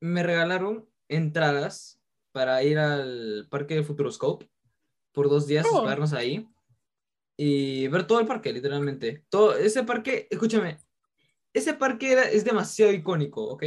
me 0.00 0.22
regalaron 0.22 0.88
entradas 1.08 2.00
para 2.32 2.62
ir 2.62 2.78
al 2.78 3.46
parque 3.50 3.74
de 3.74 3.84
Futuroscope 3.84 4.48
por 5.14 5.30
dos 5.30 5.46
días, 5.46 5.64
Oh. 5.70 5.76
hospedarnos 5.76 6.12
ahí 6.12 6.46
y 7.36 7.88
ver 7.88 8.06
todo 8.06 8.20
el 8.20 8.26
parque, 8.26 8.52
literalmente. 8.52 9.24
Todo 9.30 9.56
ese 9.56 9.82
parque, 9.84 10.28
escúchame, 10.30 10.78
ese 11.54 11.72
parque 11.74 12.12
era, 12.12 12.24
es 12.24 12.44
demasiado 12.44 12.92
icónico, 12.92 13.44
¿ok? 13.44 13.64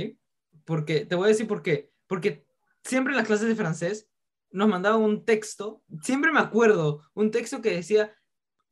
Porque, 0.66 1.06
te 1.06 1.16
voy 1.16 1.26
a 1.26 1.30
decir 1.30 1.48
por 1.48 1.64
qué. 1.64 1.92
Porque 2.06 2.46
siempre 2.84 3.14
en 3.14 3.18
las 3.18 3.28
clases 3.28 3.48
de 3.48 3.56
francés 3.56 4.10
nos 4.52 4.68
mandaban 4.68 5.02
un 5.02 5.26
texto, 5.26 5.82
siempre 6.04 6.32
me 6.32 6.40
acuerdo, 6.40 7.02
un 7.14 7.32
texto 7.32 7.62
que 7.62 7.72
decía 7.74 8.14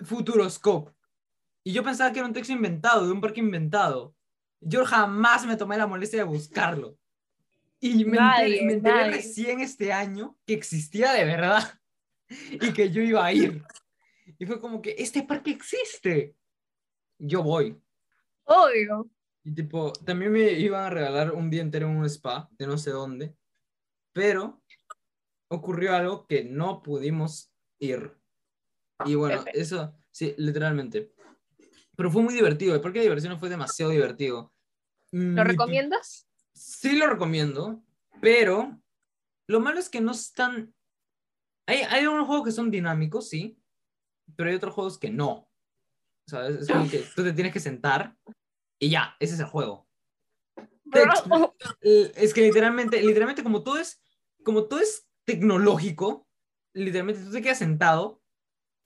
Futuroscope. 0.02 0.92
Y 1.64 1.72
yo 1.74 1.84
pensaba 1.84 2.12
que 2.12 2.20
era 2.20 2.28
un 2.28 2.34
texto 2.34 2.54
inventado, 2.54 3.06
de 3.06 3.12
un 3.12 3.22
parque 3.22 3.40
inventado. 3.40 4.14
Yo 4.60 4.86
jamás 4.86 5.46
me 5.46 5.58
tomé 5.58 5.78
la 5.78 5.88
molestia 5.88 6.20
de 6.20 6.26
buscarlo. 6.26 6.98
Y 7.80 8.06
me 8.06 8.18
Nadie, 8.18 8.62
enteré, 8.62 8.66
me 8.66 8.74
enteré 8.74 9.12
recién 9.12 9.60
este 9.62 9.92
año 9.92 10.38
que 10.46 10.54
existía 10.54 11.12
de 11.14 11.26
verdad 11.26 11.80
y 12.52 12.74
que 12.74 12.92
yo 12.92 13.02
iba 13.02 13.26
a 13.26 13.34
ir. 13.34 13.64
Y 14.38 14.46
fue 14.46 14.60
como 14.60 14.82
que, 14.82 14.96
este 14.98 15.24
parque 15.24 15.52
existe. 15.52 16.36
Yo 17.18 17.44
voy. 17.44 17.80
Obvio. 18.46 19.10
Y 19.44 19.54
tipo, 19.54 19.94
también 19.94 20.32
me 20.32 20.52
iban 20.54 20.84
a 20.86 20.90
regalar 20.90 21.32
un 21.32 21.50
día 21.50 21.62
entero 21.62 21.88
en 21.88 21.98
un 21.98 22.06
spa 22.06 22.50
de 22.52 22.68
no 22.68 22.78
sé 22.78 22.92
dónde. 22.92 23.36
Pero 24.12 24.64
ocurrió 25.50 25.96
algo 25.96 26.26
que 26.26 26.44
no 26.44 26.82
pudimos 26.82 27.54
ir. 27.80 28.18
Y 29.06 29.16
bueno, 29.16 29.44
eso, 29.54 29.96
sí, 30.10 30.34
literalmente. 30.38 31.14
Pero 31.96 32.12
fue 32.12 32.22
muy 32.24 32.34
divertido. 32.34 32.74
El 32.74 32.82
parque 32.82 33.00
de 33.00 33.06
diversiones 33.06 33.40
fue 33.40 33.50
demasiado 33.50 33.92
divertido. 33.92 34.54
¿Lo 35.12 35.44
Mi- 35.44 35.50
recomiendas? 35.50 36.28
Sí 36.54 36.98
lo 36.98 37.08
recomiendo, 37.08 37.84
pero 38.22 38.82
lo 39.48 39.60
malo 39.60 39.80
es 39.80 39.90
que 39.90 40.02
no 40.02 40.12
están... 40.12 40.74
Hay, 41.68 41.80
hay 41.90 42.08
unos 42.08 42.28
juegos 42.28 42.46
que 42.46 42.52
son 42.52 42.72
dinámicos, 42.72 43.30
sí, 43.30 43.60
pero 44.36 44.50
hay 44.50 44.56
otros 44.56 44.74
juegos 44.74 44.98
que 44.98 45.10
no. 45.10 45.50
¿Sabes? 46.28 46.56
Es 46.62 46.68
como 46.68 46.90
que 46.90 47.04
tú 47.16 47.24
te 47.24 47.34
tienes 47.34 47.54
que 47.54 47.60
sentar 47.60 48.16
y 48.80 48.90
ya, 48.90 49.16
ese 49.20 49.36
es 49.36 49.40
el 49.40 49.46
juego. 49.46 49.88
Es 51.82 52.34
que 52.34 52.42
literalmente, 52.42 53.02
literalmente 53.02 53.44
como 53.44 53.64
todo 53.64 53.78
es, 53.78 54.02
como 54.44 54.66
todo 54.66 54.80
es 54.80 55.08
tecnológico, 55.26 56.28
literalmente 56.74 57.24
tú 57.24 57.32
te 57.32 57.42
quedas 57.42 57.60
sentado 57.60 58.22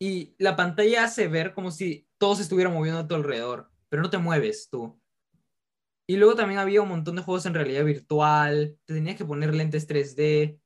y 0.01 0.35
la 0.37 0.55
pantalla 0.55 1.03
hace 1.03 1.27
ver 1.27 1.53
como 1.53 1.71
si 1.71 2.07
todo 2.17 2.35
se 2.35 2.43
estuviera 2.43 2.69
moviendo 2.69 3.01
a 3.01 3.07
tu 3.07 3.15
alrededor, 3.15 3.71
pero 3.89 4.01
no 4.01 4.09
te 4.09 4.17
mueves 4.17 4.69
tú. 4.69 4.99
Y 6.07 6.17
luego 6.17 6.35
también 6.35 6.59
había 6.59 6.81
un 6.81 6.89
montón 6.89 7.15
de 7.15 7.21
juegos 7.21 7.45
en 7.45 7.53
realidad 7.53 7.85
virtual, 7.85 8.77
te 8.85 8.93
tenías 8.95 9.17
que 9.17 9.25
poner 9.25 9.53
lentes 9.53 9.87
3D. 9.87 10.59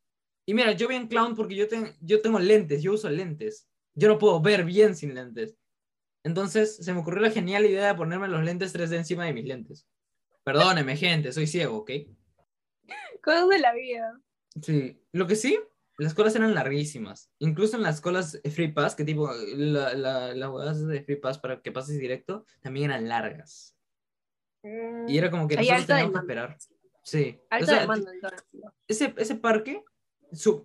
Y 0.46 0.54
mira, 0.54 0.72
yo 0.74 0.88
vi 0.88 0.96
en 0.96 1.08
Clown 1.08 1.36
porque 1.36 1.56
yo, 1.56 1.68
ten- 1.68 1.96
yo 2.02 2.22
tengo 2.22 2.40
lentes, 2.40 2.82
yo 2.84 2.94
uso 2.94 3.10
lentes. 3.10 3.68
Yo 3.96 4.08
no 4.08 4.18
puedo 4.18 4.42
ver 4.42 4.66
bien 4.66 4.96
sin 4.96 5.14
lentes. 5.16 5.56
Entonces 6.24 6.78
se 6.78 6.94
me 6.94 7.00
ocurrió 7.00 7.22
la 7.22 7.32
genial 7.32 7.66
idea 7.66 7.88
de 7.88 7.96
ponerme 7.96 8.28
los 8.28 8.44
lentes 8.44 8.74
3D 8.74 8.96
encima 8.98 9.26
de 9.26 9.34
mis 9.34 9.46
lentes. 9.46 9.88
Perdóneme, 10.44 10.98
gente, 10.98 11.32
soy 11.32 11.48
ciego, 11.48 11.78
¿ok? 11.78 11.92
Cosas 13.22 13.48
de 13.50 13.60
la 13.60 13.74
vida. 13.74 14.20
Sí, 14.62 15.02
lo 15.14 15.26
que 15.28 15.36
sí, 15.36 15.58
las 15.98 16.14
colas 16.14 16.36
eran 16.36 16.54
larguísimas. 16.54 17.32
Incluso 17.40 17.78
en 17.78 17.84
las 17.84 18.02
colas 18.02 18.40
Free 18.54 18.72
Pass, 18.74 18.96
que 18.96 19.06
tipo, 19.06 19.32
la, 19.56 19.94
la, 19.94 20.34
las 20.36 20.50
huevadas 20.50 20.86
de 20.86 21.04
Free 21.04 21.16
Pass 21.18 21.38
para 21.40 21.62
que 21.62 21.72
pases 21.72 21.98
directo, 21.98 22.46
también 22.62 22.92
eran 22.92 23.08
largas. 23.08 23.76
Y 25.08 25.18
era 25.18 25.30
como 25.32 25.48
que 25.48 25.58
Hay 25.58 25.66
nosotros 25.68 25.88
teníamos 25.88 26.14
que 26.14 26.20
esperar. 26.20 26.58
Sí. 27.04 27.38
O 27.42 27.46
Alta 27.50 27.66
sea, 27.66 27.80
demanda 27.82 28.12
en 28.14 28.20
Torrent. 28.22 28.44
ese, 28.88 29.14
ese 29.18 29.36
parque 29.36 29.84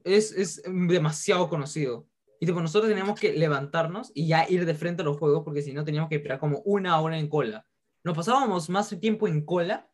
es, 0.04 0.33
es 0.33 0.62
demasiado 0.64 1.48
conocido. 1.48 2.09
Y 2.40 2.46
tipo, 2.46 2.61
nosotros 2.61 2.88
teníamos 2.88 3.18
que 3.18 3.33
levantarnos 3.33 4.12
y 4.14 4.28
ya 4.28 4.48
ir 4.48 4.64
de 4.64 4.74
frente 4.74 5.02
a 5.02 5.04
los 5.04 5.18
juegos, 5.18 5.42
porque 5.44 5.62
si 5.62 5.72
no 5.72 5.85
teníamos 5.85 6.09
que 6.09 6.16
esperar 6.16 6.38
como 6.38 6.61
una 6.61 7.00
hora 7.00 7.18
en 7.18 7.28
cola. 7.28 7.66
Nos 8.04 8.16
pasábamos 8.16 8.70
más 8.70 8.88
tiempo 9.00 9.26
en 9.26 9.44
cola 9.44 9.90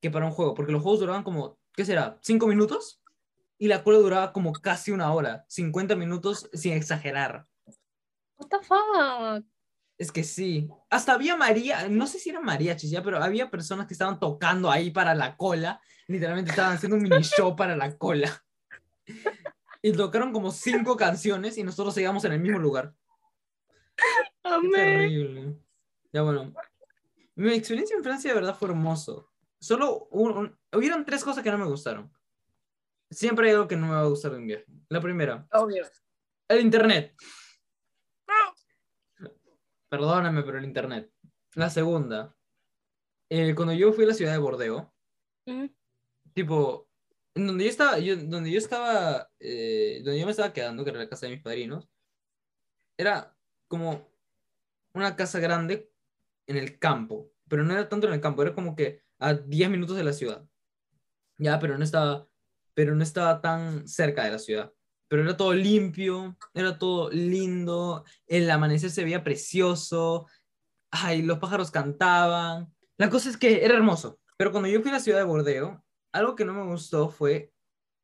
que 0.00 0.10
para 0.10 0.26
un 0.26 0.32
juego, 0.32 0.54
porque 0.54 0.72
los 0.72 0.82
juegos 0.82 1.00
duraban 1.00 1.22
como, 1.22 1.58
¿qué 1.72 1.84
será? 1.84 2.18
¿Cinco 2.22 2.46
minutos? 2.46 3.00
Y 3.58 3.68
la 3.68 3.82
cola 3.82 3.98
duraba 3.98 4.32
como 4.32 4.52
casi 4.52 4.90
una 4.90 5.12
hora, 5.12 5.44
50 5.48 5.96
minutos 5.96 6.48
sin 6.52 6.72
exagerar. 6.72 7.46
What 8.36 8.48
the 8.48 8.58
fuck? 8.64 9.44
Es 9.98 10.12
que 10.12 10.22
sí. 10.22 10.68
Hasta 10.90 11.12
había 11.12 11.36
María, 11.36 11.88
no 11.88 12.06
sé 12.06 12.20
si 12.20 12.30
eran 12.30 12.44
mariachis 12.44 12.90
ya, 12.90 13.02
pero 13.02 13.22
había 13.22 13.50
personas 13.50 13.86
que 13.86 13.94
estaban 13.94 14.20
tocando 14.20 14.70
ahí 14.70 14.90
para 14.90 15.14
la 15.14 15.36
cola. 15.36 15.80
Literalmente 16.06 16.50
estaban 16.50 16.76
haciendo 16.76 16.96
un 16.96 17.02
mini 17.02 17.22
show 17.22 17.56
para 17.56 17.76
la 17.76 17.96
cola. 17.96 18.44
Y 19.82 19.92
tocaron 19.92 20.32
como 20.32 20.50
cinco 20.50 20.96
canciones 20.96 21.56
y 21.58 21.62
nosotros 21.62 21.94
seguíamos 21.94 22.24
en 22.24 22.32
el 22.32 22.40
mismo 22.40 22.58
lugar. 22.58 22.94
Qué 23.96 24.04
Amé. 24.42 24.70
terrible. 24.72 25.56
Ya 26.12 26.22
bueno. 26.22 26.52
Mi 27.36 27.52
experiencia 27.54 27.96
en 27.96 28.02
Francia 28.02 28.30
de 28.30 28.34
verdad 28.34 28.56
fue 28.58 28.68
hermoso. 28.68 29.30
Solo 29.60 30.08
un- 30.10 30.36
un- 30.36 30.58
hubieron 30.72 31.04
tres 31.04 31.22
cosas 31.24 31.44
que 31.44 31.50
no 31.50 31.58
me 31.58 31.66
gustaron. 31.66 32.12
Siempre 33.10 33.48
hay 33.48 33.54
algo 33.54 33.68
que 33.68 33.76
no 33.76 33.86
me 33.86 33.94
va 33.94 34.00
a 34.00 34.06
gustar 34.08 34.32
de 34.32 34.38
un 34.38 34.46
viaje. 34.46 34.64
La 34.88 35.00
primera, 35.00 35.46
Obvio. 35.52 35.86
el 36.48 36.60
internet. 36.60 37.14
Perdóname, 39.88 40.42
pero 40.42 40.58
el 40.58 40.64
internet. 40.64 41.10
La 41.54 41.70
segunda, 41.70 42.34
eh, 43.30 43.54
cuando 43.54 43.72
yo 43.72 43.92
fui 43.92 44.04
a 44.04 44.08
la 44.08 44.14
ciudad 44.14 44.32
de 44.32 44.38
Bordeaux, 44.38 44.86
Ujú. 45.46 45.74
tipo, 46.34 46.87
donde 47.46 47.64
yo 47.64 47.70
estaba, 47.70 47.98
yo, 47.98 48.16
donde 48.16 48.50
yo 48.50 48.58
estaba, 48.58 49.28
eh, 49.38 50.00
donde 50.04 50.20
yo 50.20 50.26
me 50.26 50.32
estaba 50.32 50.52
quedando, 50.52 50.84
que 50.84 50.90
era 50.90 50.98
la 50.98 51.08
casa 51.08 51.26
de 51.26 51.32
mis 51.32 51.42
padrinos, 51.42 51.88
era 52.96 53.36
como 53.68 54.08
una 54.94 55.14
casa 55.16 55.38
grande 55.38 55.90
en 56.46 56.56
el 56.56 56.78
campo, 56.78 57.30
pero 57.48 57.64
no 57.64 57.72
era 57.72 57.88
tanto 57.88 58.06
en 58.06 58.14
el 58.14 58.20
campo, 58.20 58.42
era 58.42 58.54
como 58.54 58.74
que 58.74 59.02
a 59.18 59.34
10 59.34 59.70
minutos 59.70 59.96
de 59.96 60.04
la 60.04 60.12
ciudad. 60.12 60.44
Ya, 61.38 61.58
pero 61.60 61.78
no 61.78 61.84
estaba, 61.84 62.26
pero 62.74 62.94
no 62.94 63.02
estaba 63.02 63.40
tan 63.40 63.86
cerca 63.86 64.24
de 64.24 64.32
la 64.32 64.38
ciudad. 64.38 64.72
Pero 65.08 65.22
era 65.22 65.36
todo 65.36 65.54
limpio, 65.54 66.36
era 66.52 66.78
todo 66.78 67.10
lindo, 67.10 68.04
el 68.26 68.50
amanecer 68.50 68.90
se 68.90 69.04
veía 69.04 69.24
precioso, 69.24 70.26
ay, 70.90 71.22
los 71.22 71.38
pájaros 71.38 71.70
cantaban. 71.70 72.72
La 72.96 73.08
cosa 73.10 73.30
es 73.30 73.36
que 73.36 73.64
era 73.64 73.74
hermoso, 73.74 74.18
pero 74.36 74.50
cuando 74.50 74.68
yo 74.68 74.80
fui 74.80 74.90
a 74.90 74.94
la 74.94 75.00
ciudad 75.00 75.18
de 75.18 75.24
Bordeaux, 75.24 75.80
algo 76.12 76.34
que 76.34 76.44
no 76.44 76.54
me 76.54 76.64
gustó 76.64 77.08
fue 77.10 77.52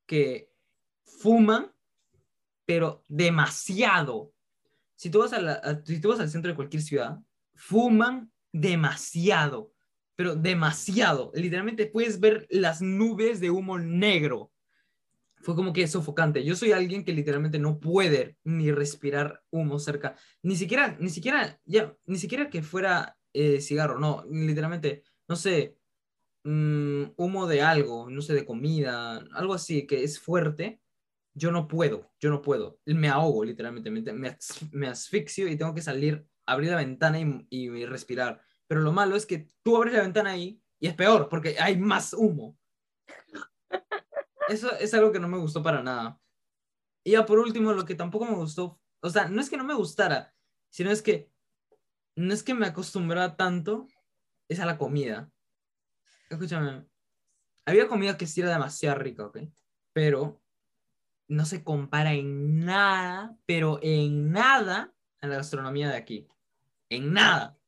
que 0.06 0.50
fuman, 1.04 1.72
pero 2.66 3.04
demasiado. 3.08 4.32
Si 4.96 5.10
tú 5.10 5.20
vas, 5.20 5.32
a 5.32 5.82
si 5.84 6.00
tú 6.00 6.08
vas 6.08 6.20
al 6.20 6.30
centro 6.30 6.50
de 6.50 6.56
cualquier 6.56 6.82
ciudad, 6.82 7.18
fuman 7.54 8.30
demasiado, 8.52 9.72
pero 10.16 10.36
demasiado. 10.36 11.32
Literalmente 11.34 11.86
puedes 11.86 12.20
ver 12.20 12.46
las 12.50 12.80
nubes 12.80 13.40
de 13.40 13.50
humo 13.50 13.78
negro. 13.78 14.52
Fue 15.36 15.54
como 15.54 15.72
que 15.74 15.86
sofocante. 15.86 16.42
Yo 16.42 16.56
soy 16.56 16.72
alguien 16.72 17.04
que 17.04 17.12
literalmente 17.12 17.58
no 17.58 17.78
puede 17.78 18.38
ni 18.44 18.72
respirar 18.72 19.42
humo 19.50 19.78
cerca. 19.78 20.16
Ni 20.42 20.56
siquiera, 20.56 20.96
ni 20.98 21.10
siquiera, 21.10 21.60
ya, 21.66 21.94
ni 22.06 22.18
siquiera 22.18 22.48
que 22.48 22.62
fuera 22.62 23.18
eh, 23.34 23.60
cigarro, 23.60 23.98
no, 23.98 24.24
literalmente, 24.30 25.02
no 25.28 25.36
sé, 25.36 25.76
mm, 26.44 27.12
humo 27.16 27.46
de 27.46 27.62
algo, 27.62 28.08
no 28.10 28.22
sé, 28.22 28.34
de 28.34 28.46
comida, 28.46 29.16
algo 29.32 29.54
así 29.54 29.86
que 29.86 30.04
es 30.04 30.20
fuerte. 30.20 30.80
Yo 31.36 31.50
no 31.50 31.66
puedo, 31.66 32.12
yo 32.20 32.30
no 32.30 32.42
puedo. 32.42 32.78
Me 32.86 33.08
ahogo, 33.08 33.44
literalmente. 33.44 33.90
Me, 33.90 34.36
me 34.72 34.88
asfixio 34.88 35.48
y 35.48 35.56
tengo 35.56 35.74
que 35.74 35.82
salir, 35.82 36.26
abrir 36.46 36.70
la 36.70 36.76
ventana 36.76 37.18
y, 37.20 37.46
y 37.50 37.86
respirar. 37.86 38.40
pero 38.68 38.80
lo 38.80 38.92
malo 38.92 39.16
es 39.16 39.26
que 39.26 39.48
tú 39.62 39.76
abres 39.76 39.94
la 39.94 40.02
ventana 40.02 40.30
ahí 40.30 40.62
y 40.78 40.86
es 40.86 40.94
peor 40.94 41.28
porque 41.28 41.56
hay 41.58 41.76
más 41.76 42.12
humo. 42.12 42.56
Eso 44.48 44.70
es 44.78 44.92
algo 44.94 45.10
que 45.10 45.20
no 45.20 45.28
me 45.28 45.38
gustó 45.38 45.62
para 45.62 45.82
nada. 45.82 46.20
Y 47.04 47.12
ya 47.12 47.26
por 47.26 47.38
último, 47.38 47.72
lo 47.72 47.84
que 47.84 47.94
tampoco 47.94 48.26
me 48.26 48.34
gustó, 48.34 48.80
o 49.02 49.10
sea, 49.10 49.28
no 49.28 49.40
es 49.40 49.50
que 49.50 49.56
no 49.56 49.64
me 49.64 49.74
gustara, 49.74 50.34
sino 50.70 50.90
es 50.90 51.02
que 51.02 51.30
no 52.16 52.32
es 52.32 52.42
que 52.42 52.54
me 52.54 52.66
acostumbrara 52.66 53.36
tanto, 53.36 53.88
es 54.48 54.60
a 54.60 54.66
la 54.66 54.78
comida. 54.78 55.30
Escúchame, 56.30 56.86
había 57.66 57.88
comida 57.88 58.16
que 58.16 58.26
sí 58.26 58.40
era 58.40 58.52
demasiado 58.52 58.98
rica, 58.98 59.26
¿ok? 59.26 59.38
Pero 59.92 60.42
no 61.28 61.44
se 61.44 61.64
compara 61.64 62.12
en 62.12 62.64
nada, 62.64 63.36
pero 63.46 63.78
en 63.82 64.30
nada 64.32 64.94
a 65.20 65.26
la 65.26 65.36
gastronomía 65.36 65.88
de 65.88 65.96
aquí. 65.96 66.28
En 66.88 67.12
nada. 67.12 67.58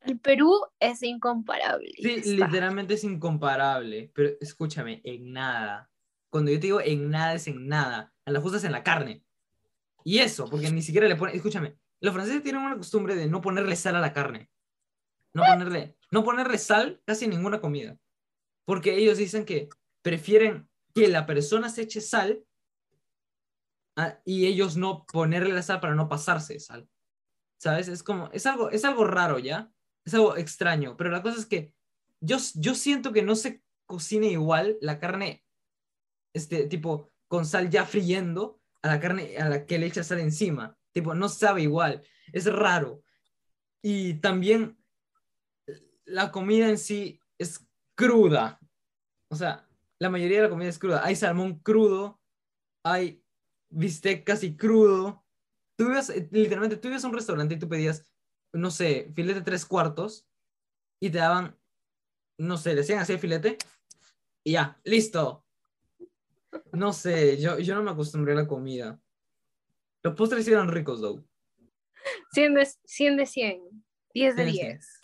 El 0.00 0.18
Perú 0.18 0.52
es 0.78 1.02
incomparable. 1.02 1.92
Sí, 1.96 2.10
está. 2.10 2.46
literalmente 2.46 2.94
es 2.94 3.04
incomparable, 3.04 4.10
pero 4.14 4.30
escúchame, 4.40 5.00
en 5.04 5.32
nada. 5.32 5.90
Cuando 6.30 6.50
yo 6.50 6.58
te 6.58 6.66
digo 6.68 6.80
en 6.80 7.10
nada, 7.10 7.34
es 7.34 7.46
en 7.48 7.66
nada. 7.66 8.14
A 8.24 8.30
la 8.30 8.40
justa 8.40 8.58
es 8.58 8.64
en 8.64 8.72
la 8.72 8.82
carne. 8.82 9.24
Y 10.04 10.18
eso, 10.18 10.48
porque 10.48 10.70
ni 10.70 10.82
siquiera 10.82 11.08
le 11.08 11.16
ponen, 11.16 11.34
escúchame, 11.34 11.76
los 12.00 12.14
franceses 12.14 12.42
tienen 12.42 12.62
una 12.62 12.76
costumbre 12.76 13.14
de 13.14 13.26
no 13.26 13.40
ponerle 13.42 13.76
sal 13.76 13.96
a 13.96 14.00
la 14.00 14.12
carne. 14.14 14.50
No 15.32 15.42
ponerle, 15.44 15.96
no 16.10 16.24
ponerle 16.24 16.58
sal 16.58 17.00
casi 17.06 17.28
ninguna 17.28 17.60
comida. 17.60 17.96
Porque 18.64 18.96
ellos 18.96 19.18
dicen 19.18 19.44
que 19.44 19.68
prefieren 20.02 20.68
que 20.94 21.08
la 21.08 21.26
persona 21.26 21.68
se 21.68 21.82
eche 21.82 22.00
sal 22.00 22.44
ah, 23.96 24.18
y 24.24 24.46
ellos 24.46 24.76
no 24.76 25.06
ponerle 25.06 25.52
la 25.52 25.62
sal 25.62 25.80
para 25.80 25.94
no 25.94 26.08
pasarse 26.08 26.58
sal. 26.58 26.88
¿Sabes? 27.58 27.88
Es 27.88 28.02
como, 28.02 28.30
es 28.32 28.46
algo, 28.46 28.70
es 28.70 28.84
algo 28.84 29.04
raro, 29.04 29.38
¿ya? 29.38 29.70
Es 30.04 30.14
algo 30.14 30.36
extraño, 30.36 30.96
pero 30.96 31.10
la 31.10 31.22
cosa 31.22 31.38
es 31.38 31.46
que 31.46 31.74
yo, 32.20 32.38
yo 32.54 32.74
siento 32.74 33.12
que 33.12 33.22
no 33.22 33.36
se 33.36 33.62
cocina 33.86 34.26
igual 34.26 34.78
la 34.80 34.98
carne, 34.98 35.44
este, 36.32 36.66
tipo, 36.66 37.10
con 37.28 37.44
sal 37.44 37.70
ya 37.70 37.84
friendo 37.84 38.60
a 38.82 38.88
la 38.88 39.00
carne 39.00 39.36
a 39.36 39.48
la 39.48 39.66
que 39.66 39.78
le 39.78 39.86
echa 39.86 40.02
sal 40.02 40.20
encima. 40.20 40.76
Tipo, 40.92 41.14
no 41.14 41.28
sabe 41.28 41.62
igual. 41.62 42.02
Es 42.32 42.46
raro. 42.46 43.02
Y 43.82 44.14
también 44.14 44.79
la 46.10 46.30
comida 46.30 46.68
en 46.68 46.78
sí 46.78 47.20
es 47.38 47.66
cruda. 47.94 48.60
O 49.30 49.36
sea, 49.36 49.68
la 49.98 50.10
mayoría 50.10 50.38
de 50.38 50.44
la 50.44 50.50
comida 50.50 50.68
es 50.68 50.78
cruda. 50.78 51.04
Hay 51.04 51.16
salmón 51.16 51.60
crudo, 51.60 52.20
hay 52.84 53.22
bistec 53.70 54.24
casi 54.24 54.56
crudo. 54.56 55.24
Tú 55.76 55.84
ibas, 55.84 56.10
eh, 56.10 56.28
literalmente, 56.30 56.76
tú 56.76 56.88
ibas 56.88 57.04
a 57.04 57.08
un 57.08 57.14
restaurante 57.14 57.54
y 57.54 57.58
tú 57.58 57.68
pedías, 57.68 58.04
no 58.52 58.70
sé, 58.70 59.10
filete 59.14 59.42
tres 59.42 59.64
cuartos 59.64 60.26
y 61.00 61.10
te 61.10 61.18
daban, 61.18 61.56
no 62.38 62.56
sé, 62.58 62.74
le 62.74 62.82
hacían 62.82 62.98
así 62.98 63.12
el 63.12 63.18
filete 63.18 63.56
y 64.44 64.52
ya, 64.52 64.80
listo. 64.84 65.46
No 66.72 66.92
sé, 66.92 67.40
yo, 67.40 67.58
yo 67.58 67.74
no 67.74 67.82
me 67.82 67.92
acostumbré 67.92 68.32
a 68.32 68.36
la 68.36 68.48
comida. 68.48 69.00
Los 70.02 70.14
postres 70.14 70.48
eran 70.48 70.68
ricos, 70.68 71.00
though. 71.00 71.24
100 72.32 72.54
de 72.54 72.66
100, 72.84 73.16
de 73.16 73.26
100 73.26 73.84
10 74.14 74.36
de 74.36 74.44
100 74.44 74.46
de 74.46 74.52
10. 74.52 74.99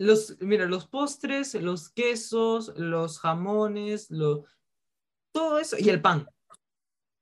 Los, 0.00 0.40
mira, 0.40 0.64
los 0.64 0.86
postres, 0.86 1.54
los 1.56 1.90
quesos, 1.90 2.72
los 2.74 3.18
jamones, 3.18 4.10
lo, 4.10 4.46
todo 5.30 5.58
eso, 5.58 5.76
y 5.78 5.90
el 5.90 6.00
pan. 6.00 6.26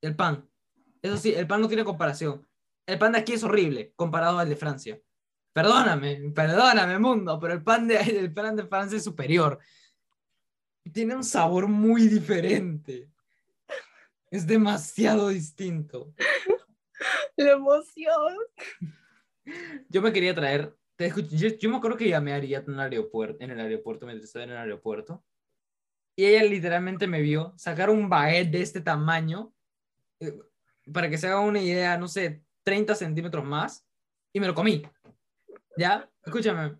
El 0.00 0.14
pan. 0.14 0.48
Eso 1.02 1.16
sí, 1.16 1.34
el 1.34 1.48
pan 1.48 1.60
no 1.60 1.66
tiene 1.66 1.84
comparación. 1.84 2.46
El 2.86 2.96
pan 2.96 3.10
de 3.10 3.18
aquí 3.18 3.32
es 3.32 3.42
horrible 3.42 3.92
comparado 3.96 4.38
al 4.38 4.48
de 4.48 4.54
Francia. 4.54 5.00
Perdóname, 5.52 6.30
perdóname, 6.32 7.00
mundo, 7.00 7.40
pero 7.40 7.54
el 7.54 7.64
pan 7.64 7.88
de, 7.88 7.96
el 8.20 8.32
pan 8.32 8.54
de 8.54 8.68
Francia 8.68 8.96
es 8.96 9.02
superior. 9.02 9.58
Tiene 10.92 11.16
un 11.16 11.24
sabor 11.24 11.66
muy 11.66 12.06
diferente. 12.06 13.10
Es 14.30 14.46
demasiado 14.46 15.30
distinto. 15.30 16.14
La 17.36 17.54
emoción. 17.54 18.36
Yo 19.88 20.00
me 20.00 20.12
quería 20.12 20.32
traer, 20.32 20.77
te 20.98 21.06
escuch- 21.06 21.28
yo, 21.30 21.48
yo 21.56 21.70
me 21.70 21.76
acuerdo 21.76 21.96
que 21.96 22.08
llamé 22.08 22.32
a 22.32 22.36
Ariadna 22.36 22.72
en 22.72 22.74
el 22.74 22.80
aeropuerto, 22.80 23.36
en 23.44 23.50
el 23.52 23.60
aeropuerto, 23.60 24.04
mientras 24.04 24.26
estaba 24.26 24.44
en 24.44 24.50
el 24.50 24.56
aeropuerto, 24.56 25.24
y 26.16 26.24
ella 26.26 26.42
literalmente 26.42 27.06
me 27.06 27.20
vio 27.22 27.54
sacar 27.56 27.88
un 27.88 28.08
baguette 28.08 28.50
de 28.50 28.62
este 28.62 28.80
tamaño, 28.80 29.54
eh, 30.20 30.36
para 30.92 31.08
que 31.08 31.16
se 31.16 31.28
haga 31.28 31.38
una 31.38 31.62
idea, 31.62 31.96
no 31.96 32.08
sé, 32.08 32.42
30 32.64 32.96
centímetros 32.96 33.44
más, 33.44 33.86
y 34.32 34.40
me 34.40 34.48
lo 34.48 34.54
comí. 34.54 34.82
¿Ya? 35.76 36.10
Escúchame, 36.24 36.76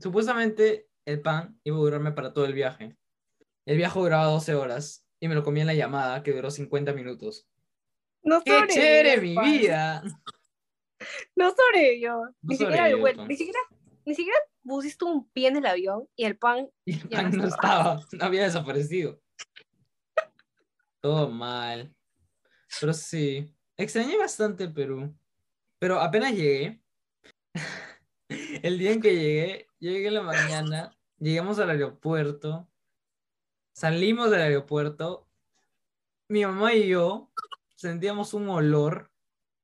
supuestamente 0.00 0.88
el 1.04 1.20
pan 1.20 1.58
iba 1.64 1.76
a 1.76 1.80
durarme 1.80 2.12
para 2.12 2.32
todo 2.32 2.44
el 2.44 2.52
viaje. 2.54 2.96
El 3.66 3.76
viaje 3.76 3.98
duraba 3.98 4.26
12 4.26 4.54
horas, 4.54 5.04
y 5.18 5.26
me 5.26 5.34
lo 5.34 5.42
comí 5.42 5.60
en 5.62 5.66
la 5.66 5.74
llamada, 5.74 6.22
que 6.22 6.32
duró 6.32 6.48
50 6.52 6.92
minutos. 6.92 7.48
No 8.22 8.40
¡Qué 8.44 8.52
chévere 8.68 9.20
mi 9.20 9.34
pan. 9.34 9.44
vida! 9.44 10.02
No 11.36 11.54
sobrevivió. 11.54 12.24
No 12.24 12.34
ni, 12.42 12.56
siquiera 12.56 12.88
el 12.88 12.96
vuelo, 12.96 13.26
ni 13.26 13.36
siquiera 13.36 13.58
ni 14.08 14.14
siquiera 14.14 14.38
pusiste 14.62 15.04
un 15.04 15.28
pie 15.30 15.48
en 15.48 15.58
el 15.58 15.66
avión 15.66 16.08
y 16.16 16.24
el 16.24 16.38
pan 16.38 16.70
Y 16.86 16.94
el 16.94 17.08
pan 17.08 17.30
no 17.30 17.46
estaba, 17.46 18.00
no 18.12 18.24
había 18.24 18.44
desaparecido. 18.44 19.20
Todo 21.00 21.28
mal. 21.28 21.94
Pero 22.80 22.94
sí, 22.94 23.54
extrañé 23.76 24.16
bastante 24.16 24.66
Perú. 24.68 25.14
Pero 25.78 26.00
apenas 26.00 26.32
llegué, 26.32 26.80
el 28.62 28.78
día 28.78 28.92
en 28.92 29.00
que 29.02 29.14
llegué, 29.14 29.66
yo 29.78 29.90
llegué 29.90 30.08
en 30.08 30.14
la 30.14 30.22
mañana, 30.22 30.98
llegamos 31.18 31.58
al 31.58 31.70
aeropuerto, 31.70 32.66
salimos 33.74 34.30
del 34.30 34.40
aeropuerto, 34.40 35.28
mi 36.28 36.44
mamá 36.44 36.74
y 36.74 36.88
yo 36.88 37.30
sentíamos 37.76 38.34
un 38.34 38.48
olor, 38.48 39.12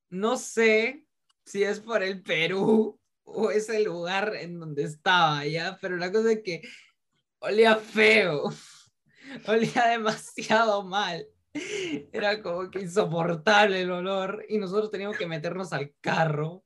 no 0.08 0.36
sé 0.36 1.04
si 1.44 1.62
es 1.62 1.80
por 1.80 2.02
el 2.02 2.22
Perú 2.22 2.98
o 3.24 3.50
es 3.50 3.68
el 3.68 3.84
lugar 3.84 4.34
en 4.36 4.58
donde 4.58 4.84
estaba, 4.84 5.46
¿ya? 5.46 5.78
Pero 5.80 5.96
la 5.96 6.12
cosa 6.12 6.32
es 6.32 6.42
que 6.42 6.62
olía 7.38 7.76
feo, 7.76 8.52
olía 9.46 9.86
demasiado 9.88 10.84
mal. 10.84 11.26
Era 12.12 12.42
como 12.42 12.70
que 12.70 12.80
insoportable 12.80 13.82
el 13.82 13.90
olor 13.90 14.44
y 14.48 14.58
nosotros 14.58 14.90
teníamos 14.90 15.16
que 15.16 15.26
meternos 15.26 15.72
al 15.72 15.94
carro 16.00 16.64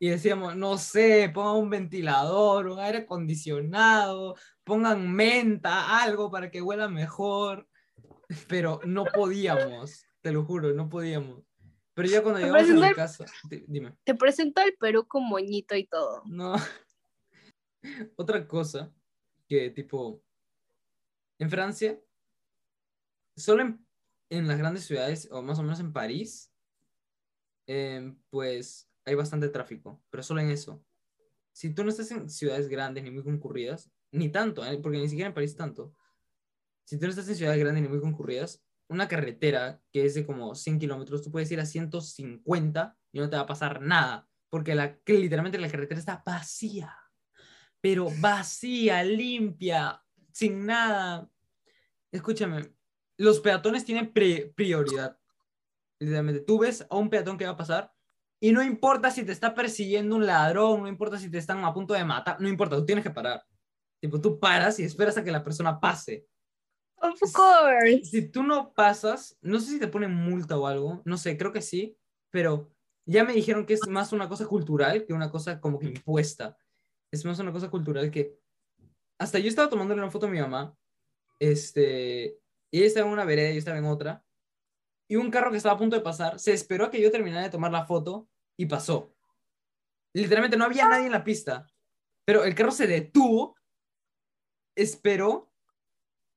y 0.00 0.08
decíamos, 0.08 0.56
no 0.56 0.76
sé, 0.76 1.30
pongan 1.32 1.56
un 1.56 1.70
ventilador, 1.70 2.66
un 2.66 2.80
aire 2.80 2.98
acondicionado, 2.98 4.34
pongan 4.64 5.10
menta, 5.10 6.02
algo 6.02 6.30
para 6.30 6.50
que 6.50 6.60
huela 6.60 6.88
mejor, 6.88 7.68
pero 8.48 8.80
no 8.84 9.04
podíamos, 9.04 10.04
te 10.20 10.32
lo 10.32 10.44
juro, 10.44 10.72
no 10.72 10.88
podíamos. 10.88 11.44
Pero 11.94 12.08
ya 12.08 12.22
cuando 12.22 12.40
llegamos 12.40 12.62
a 12.70 12.72
mi 12.74 12.80
un- 12.80 12.94
casa, 12.94 13.24
di- 13.48 13.64
dime. 13.68 13.96
te 14.04 14.14
presentó 14.14 14.62
el 14.62 14.74
Perú 14.76 15.06
con 15.06 15.24
moñito 15.28 15.76
y 15.76 15.86
todo. 15.86 16.22
No. 16.26 16.54
Otra 18.16 18.46
cosa 18.48 18.92
que 19.48 19.70
tipo 19.70 20.22
en 21.38 21.50
Francia, 21.50 22.00
solo 23.36 23.62
en, 23.62 23.86
en 24.30 24.48
las 24.48 24.58
grandes 24.58 24.84
ciudades, 24.84 25.28
o 25.30 25.42
más 25.42 25.58
o 25.58 25.62
menos 25.62 25.80
en 25.80 25.92
París, 25.92 26.50
em, 27.66 28.18
pues 28.30 28.88
hay 29.04 29.14
bastante 29.14 29.48
tráfico, 29.48 30.02
pero 30.10 30.22
solo 30.22 30.40
en 30.40 30.50
eso. 30.50 30.82
Si 31.52 31.72
tú 31.74 31.84
no 31.84 31.90
estás 31.90 32.10
en 32.10 32.28
ciudades 32.30 32.68
grandes 32.68 33.04
ni 33.04 33.10
muy 33.10 33.22
concurridas, 33.22 33.90
ni 34.10 34.30
tanto, 34.30 34.64
¿eh? 34.64 34.78
porque 34.78 34.98
ni 34.98 35.08
siquiera 35.08 35.28
en 35.28 35.34
París 35.34 35.54
tanto. 35.56 35.94
Si 36.86 36.98
tú 36.98 37.04
no 37.04 37.10
estás 37.10 37.28
en 37.28 37.36
ciudades 37.36 37.60
grandes 37.60 37.82
ni 37.82 37.88
muy 37.88 38.00
concurridas, 38.00 38.63
una 38.88 39.08
carretera 39.08 39.80
que 39.92 40.04
es 40.04 40.14
de 40.14 40.26
como 40.26 40.54
100 40.54 40.78
kilómetros, 40.78 41.22
tú 41.22 41.30
puedes 41.30 41.50
ir 41.50 41.60
a 41.60 41.66
150 41.66 42.96
y 43.12 43.18
no 43.18 43.30
te 43.30 43.36
va 43.36 43.42
a 43.42 43.46
pasar 43.46 43.80
nada, 43.80 44.28
porque 44.50 44.74
la, 44.74 44.98
literalmente 45.06 45.58
la 45.58 45.70
carretera 45.70 45.98
está 45.98 46.22
vacía, 46.24 46.94
pero 47.80 48.08
vacía, 48.20 49.02
limpia, 49.02 50.02
sin 50.32 50.66
nada. 50.66 51.28
Escúchame, 52.12 52.72
los 53.16 53.40
peatones 53.40 53.84
tienen 53.84 54.12
pri- 54.12 54.52
prioridad. 54.54 55.18
Literalmente, 56.00 56.40
tú 56.40 56.58
ves 56.58 56.86
a 56.88 56.96
un 56.96 57.08
peatón 57.08 57.38
que 57.38 57.44
va 57.46 57.52
a 57.52 57.56
pasar 57.56 57.92
y 58.40 58.52
no 58.52 58.62
importa 58.62 59.10
si 59.10 59.24
te 59.24 59.32
está 59.32 59.54
persiguiendo 59.54 60.16
un 60.16 60.26
ladrón, 60.26 60.82
no 60.82 60.88
importa 60.88 61.18
si 61.18 61.30
te 61.30 61.38
están 61.38 61.64
a 61.64 61.72
punto 61.72 61.94
de 61.94 62.04
matar, 62.04 62.40
no 62.40 62.48
importa, 62.48 62.76
tú 62.76 62.84
tienes 62.84 63.04
que 63.04 63.10
parar. 63.10 63.42
Tipo, 64.00 64.20
tú 64.20 64.38
paras 64.38 64.78
y 64.78 64.84
esperas 64.84 65.16
a 65.16 65.24
que 65.24 65.32
la 65.32 65.42
persona 65.42 65.80
pase. 65.80 66.26
Of 67.04 67.32
course. 67.32 68.04
Si 68.04 68.28
tú 68.28 68.42
no 68.42 68.72
pasas, 68.72 69.36
no 69.42 69.60
sé 69.60 69.72
si 69.72 69.78
te 69.78 69.88
ponen 69.88 70.14
multa 70.14 70.58
o 70.58 70.66
algo, 70.66 71.02
no 71.04 71.16
sé, 71.18 71.36
creo 71.36 71.52
que 71.52 71.62
sí, 71.62 71.98
pero 72.30 72.70
ya 73.06 73.24
me 73.24 73.34
dijeron 73.34 73.66
que 73.66 73.74
es 73.74 73.86
más 73.88 74.12
una 74.12 74.28
cosa 74.28 74.46
cultural 74.46 75.04
que 75.04 75.12
una 75.12 75.30
cosa 75.30 75.60
como 75.60 75.78
que 75.78 75.86
impuesta. 75.86 76.56
Es 77.12 77.24
más 77.24 77.38
una 77.38 77.52
cosa 77.52 77.70
cultural 77.70 78.10
que... 78.10 78.38
Hasta 79.20 79.38
yo 79.38 79.48
estaba 79.48 79.68
tomándole 79.68 80.00
una 80.00 80.10
foto 80.10 80.26
a 80.26 80.30
mi 80.30 80.40
mamá, 80.40 80.76
este, 81.38 82.40
y 82.72 82.78
ella 82.78 82.86
estaba 82.86 83.06
en 83.06 83.12
una 83.12 83.24
vereda 83.24 83.50
y 83.50 83.54
yo 83.54 83.58
estaba 83.58 83.78
en 83.78 83.84
otra, 83.84 84.24
y 85.08 85.16
un 85.16 85.30
carro 85.30 85.50
que 85.50 85.58
estaba 85.58 85.74
a 85.74 85.78
punto 85.78 85.96
de 85.96 86.02
pasar 86.02 86.38
se 86.40 86.52
esperó 86.52 86.86
a 86.86 86.90
que 86.90 87.00
yo 87.00 87.10
terminara 87.10 87.44
de 87.44 87.50
tomar 87.50 87.70
la 87.70 87.86
foto 87.86 88.28
y 88.58 88.66
pasó. 88.66 89.14
Literalmente 90.14 90.56
no 90.56 90.64
había 90.64 90.88
nadie 90.88 91.06
en 91.06 91.12
la 91.12 91.24
pista. 91.24 91.66
Pero 92.26 92.44
el 92.44 92.54
carro 92.54 92.70
se 92.70 92.86
detuvo, 92.86 93.56
esperó 94.76 95.52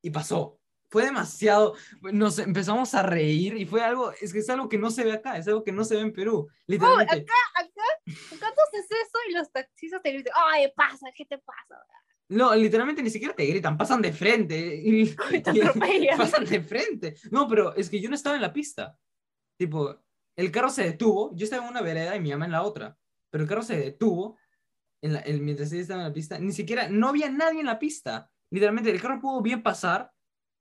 y 0.03 0.09
pasó. 0.09 0.56
Fue 0.89 1.03
demasiado, 1.03 1.75
nos 2.13 2.39
empezamos 2.39 2.93
a 2.93 3.03
reír 3.03 3.55
y 3.57 3.65
fue 3.65 3.81
algo, 3.81 4.13
es 4.21 4.31
que 4.31 4.39
es 4.39 4.49
algo 4.49 4.69
que 4.69 4.77
no 4.77 4.89
se 4.89 5.03
ve 5.03 5.11
acá, 5.11 5.37
es 5.37 5.47
algo 5.47 5.63
que 5.63 5.73
no 5.73 5.83
se 5.83 5.95
ve 5.95 6.01
en 6.01 6.13
Perú, 6.13 6.47
Oh, 6.49 6.53
literalmente. 6.67 7.13
acá, 7.13 7.33
acá, 7.55 8.35
acá 8.35 8.53
tú 8.55 8.61
haces 8.67 8.85
eso 8.91 9.17
y 9.29 9.33
los 9.33 9.51
taxistas 9.51 10.01
te 10.01 10.11
dicen, 10.11 10.31
ay, 10.33 10.71
pasa, 10.75 11.07
¿qué 11.15 11.25
te 11.25 11.37
pasa? 11.39 11.83
No, 12.29 12.55
literalmente 12.55 13.03
ni 13.03 13.09
siquiera 13.09 13.33
te 13.35 13.45
gritan, 13.45 13.77
pasan 13.77 14.01
de 14.01 14.11
frente. 14.13 14.57
Y, 14.75 15.01
Y 15.01 15.15
te 15.41 15.51
y- 15.53 15.61
atropellan. 15.61 16.17
pasan 16.17 16.45
de 16.45 16.61
frente. 16.61 17.15
No, 17.31 17.47
pero 17.47 17.73
es 17.75 17.89
que 17.89 17.99
yo 18.01 18.09
no 18.09 18.15
estaba 18.15 18.35
en 18.35 18.41
la 18.41 18.51
pista. 18.53 18.97
Tipo, 19.57 19.97
el 20.35 20.51
carro 20.51 20.69
se 20.69 20.83
detuvo, 20.83 21.33
yo 21.35 21.43
estaba 21.45 21.63
en 21.63 21.69
una 21.71 21.81
vereda 21.81 22.15
y 22.15 22.19
mi 22.21 22.31
mamá 22.31 22.45
en 22.45 22.51
la 22.51 22.63
otra. 22.63 22.97
Pero 23.29 23.43
el 23.43 23.49
carro 23.49 23.63
se 23.63 23.77
detuvo 23.77 24.37
en 25.01 25.13
la- 25.13 25.21
en- 25.21 25.43
mientras 25.43 25.71
ella 25.71 25.81
estaba 25.81 26.01
en 26.01 26.07
la 26.09 26.13
pista. 26.13 26.37
Ni 26.39 26.51
siquiera, 26.51 26.89
no 26.89 27.09
había 27.09 27.29
nadie 27.29 27.59
en 27.61 27.65
la 27.65 27.79
pista. 27.79 28.29
Literalmente, 28.51 28.89
el 28.91 29.01
carro 29.01 29.19
pudo 29.21 29.41
bien 29.41 29.63
pasar 29.63 30.11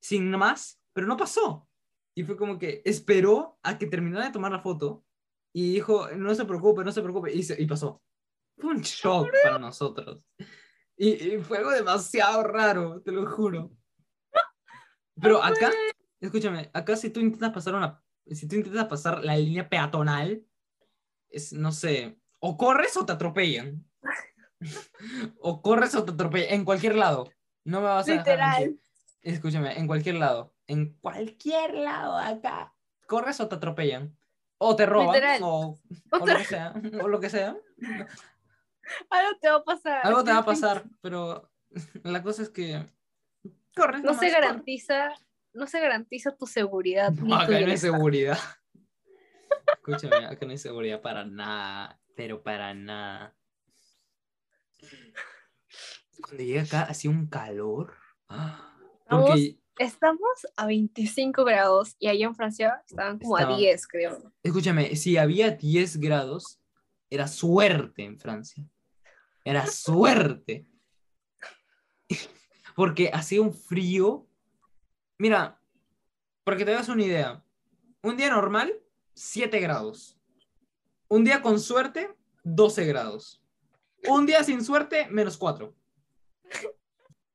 sin 0.06 0.30
más, 0.30 0.80
pero 0.92 1.08
no 1.08 1.16
pasó. 1.16 1.68
Y 2.14 2.22
fue 2.22 2.36
como 2.36 2.58
que 2.58 2.80
esperó 2.84 3.58
a 3.64 3.76
que 3.76 3.86
terminara 3.88 4.26
de 4.26 4.30
tomar 4.32 4.52
la 4.52 4.60
foto 4.60 5.04
y 5.52 5.72
dijo, 5.74 6.08
no 6.16 6.32
se 6.34 6.44
preocupe, 6.44 6.84
no 6.84 6.92
se 6.92 7.02
preocupe. 7.02 7.32
Y, 7.32 7.42
se- 7.42 7.60
y 7.60 7.66
pasó. 7.66 8.00
Fue 8.56 8.70
un 8.70 8.82
shock 8.82 9.28
para 9.42 9.58
nosotros. 9.58 10.22
Y, 10.96 11.08
y 11.34 11.38
fue 11.42 11.58
algo 11.58 11.70
demasiado 11.72 12.44
raro, 12.44 13.02
te 13.02 13.10
lo 13.10 13.28
juro. 13.30 13.72
Pero 15.20 15.42
acá, 15.42 15.72
escúchame, 16.20 16.70
acá 16.72 16.94
si 16.96 17.10
tú 17.10 17.20
intentas 17.20 17.52
pasar 17.52 17.74
una, 17.74 18.00
si 18.30 18.46
tú 18.46 18.54
intentas 18.56 18.86
pasar 18.86 19.24
la 19.24 19.36
línea 19.36 19.68
peatonal, 19.68 20.46
es, 21.28 21.52
no 21.52 21.72
sé, 21.72 22.16
o 22.38 22.56
corres 22.56 22.96
o 22.96 23.04
te 23.04 23.12
atropellan. 23.12 23.84
o 25.40 25.60
corres 25.62 25.94
o 25.96 26.04
te 26.04 26.12
atropellan, 26.12 26.54
en 26.54 26.64
cualquier 26.64 26.94
lado. 26.94 27.28
No 27.64 27.80
me 27.80 27.86
vas 27.88 28.08
a 28.08 28.12
dejar 28.12 28.26
Literal. 28.26 28.60
mentir. 28.62 28.85
Escúchame, 29.26 29.76
en 29.76 29.88
cualquier 29.88 30.14
lado. 30.14 30.54
En 30.68 30.94
cualquier 31.00 31.74
lado 31.74 32.16
acá. 32.16 32.72
Corres 33.08 33.40
o 33.40 33.48
te 33.48 33.56
atropellan. 33.56 34.16
O 34.58 34.76
te 34.76 34.86
roban. 34.86 35.08
Literal. 35.08 35.40
O, 35.42 35.80
lo 36.12 36.36
que 36.36 36.44
sea. 36.44 36.74
O 37.02 37.08
lo 37.08 37.18
que 37.18 37.28
sea. 37.28 37.56
Algo 39.10 39.38
te 39.40 39.50
va 39.50 39.56
a 39.56 39.64
pasar. 39.64 40.06
Algo 40.06 40.22
te 40.22 40.30
va 40.30 40.38
a 40.38 40.44
pasar, 40.44 40.84
pero 41.00 41.50
la 42.04 42.22
cosa 42.22 42.42
es 42.42 42.50
que 42.50 42.86
corres. 43.74 44.02
No 44.02 44.12
nomás, 44.12 44.20
se 44.20 44.32
corre. 44.32 44.40
garantiza, 44.40 45.08
no 45.54 45.66
se 45.66 45.80
garantiza 45.80 46.36
tu 46.36 46.46
seguridad. 46.46 47.10
ni 47.10 47.28
No, 47.28 47.30
tu 47.30 47.34
acá 47.34 47.46
no 47.48 47.56
hay 47.56 47.64
bienestar. 47.64 47.90
seguridad. 47.90 48.38
Escúchame, 49.74 50.24
acá 50.24 50.46
no 50.46 50.52
hay 50.52 50.58
seguridad 50.58 51.02
para 51.02 51.24
nada, 51.24 52.00
pero 52.14 52.44
para 52.44 52.74
nada. 52.74 53.34
Cuando 56.22 56.44
llegué 56.44 56.60
acá 56.60 56.82
hacía 56.82 57.10
un 57.10 57.26
calor. 57.26 57.92
Ah, 58.28 58.75
Porque, 59.08 59.58
Estamos 59.78 60.46
a 60.56 60.64
25 60.66 61.44
grados 61.44 61.96
y 61.98 62.08
allá 62.08 62.24
en 62.26 62.34
Francia 62.34 62.82
estaban 62.88 63.18
como 63.18 63.36
Estaba- 63.36 63.54
a 63.54 63.58
10, 63.58 63.86
creo. 63.86 64.32
escúchame, 64.42 64.96
si 64.96 65.18
había 65.18 65.50
10 65.50 65.98
grados, 65.98 66.58
era 67.10 67.28
suerte 67.28 68.02
en 68.04 68.18
Francia. 68.18 68.64
Era 69.44 69.66
suerte. 69.66 70.66
Porque 72.74 73.10
hacía 73.12 73.42
un 73.42 73.52
frío. 73.52 74.26
Mira, 75.18 75.60
para 76.42 76.56
que 76.56 76.64
te 76.64 76.72
hagas 76.72 76.88
una 76.88 77.02
idea, 77.04 77.44
un 78.02 78.16
día 78.16 78.30
normal, 78.30 78.72
7 79.14 79.60
grados. 79.60 80.18
Un 81.08 81.22
día 81.24 81.42
con 81.42 81.60
suerte, 81.60 82.14
12 82.44 82.86
grados. 82.86 83.42
Un 84.08 84.24
día 84.26 84.42
sin 84.42 84.64
suerte, 84.64 85.06
menos 85.10 85.36
4. 85.36 85.74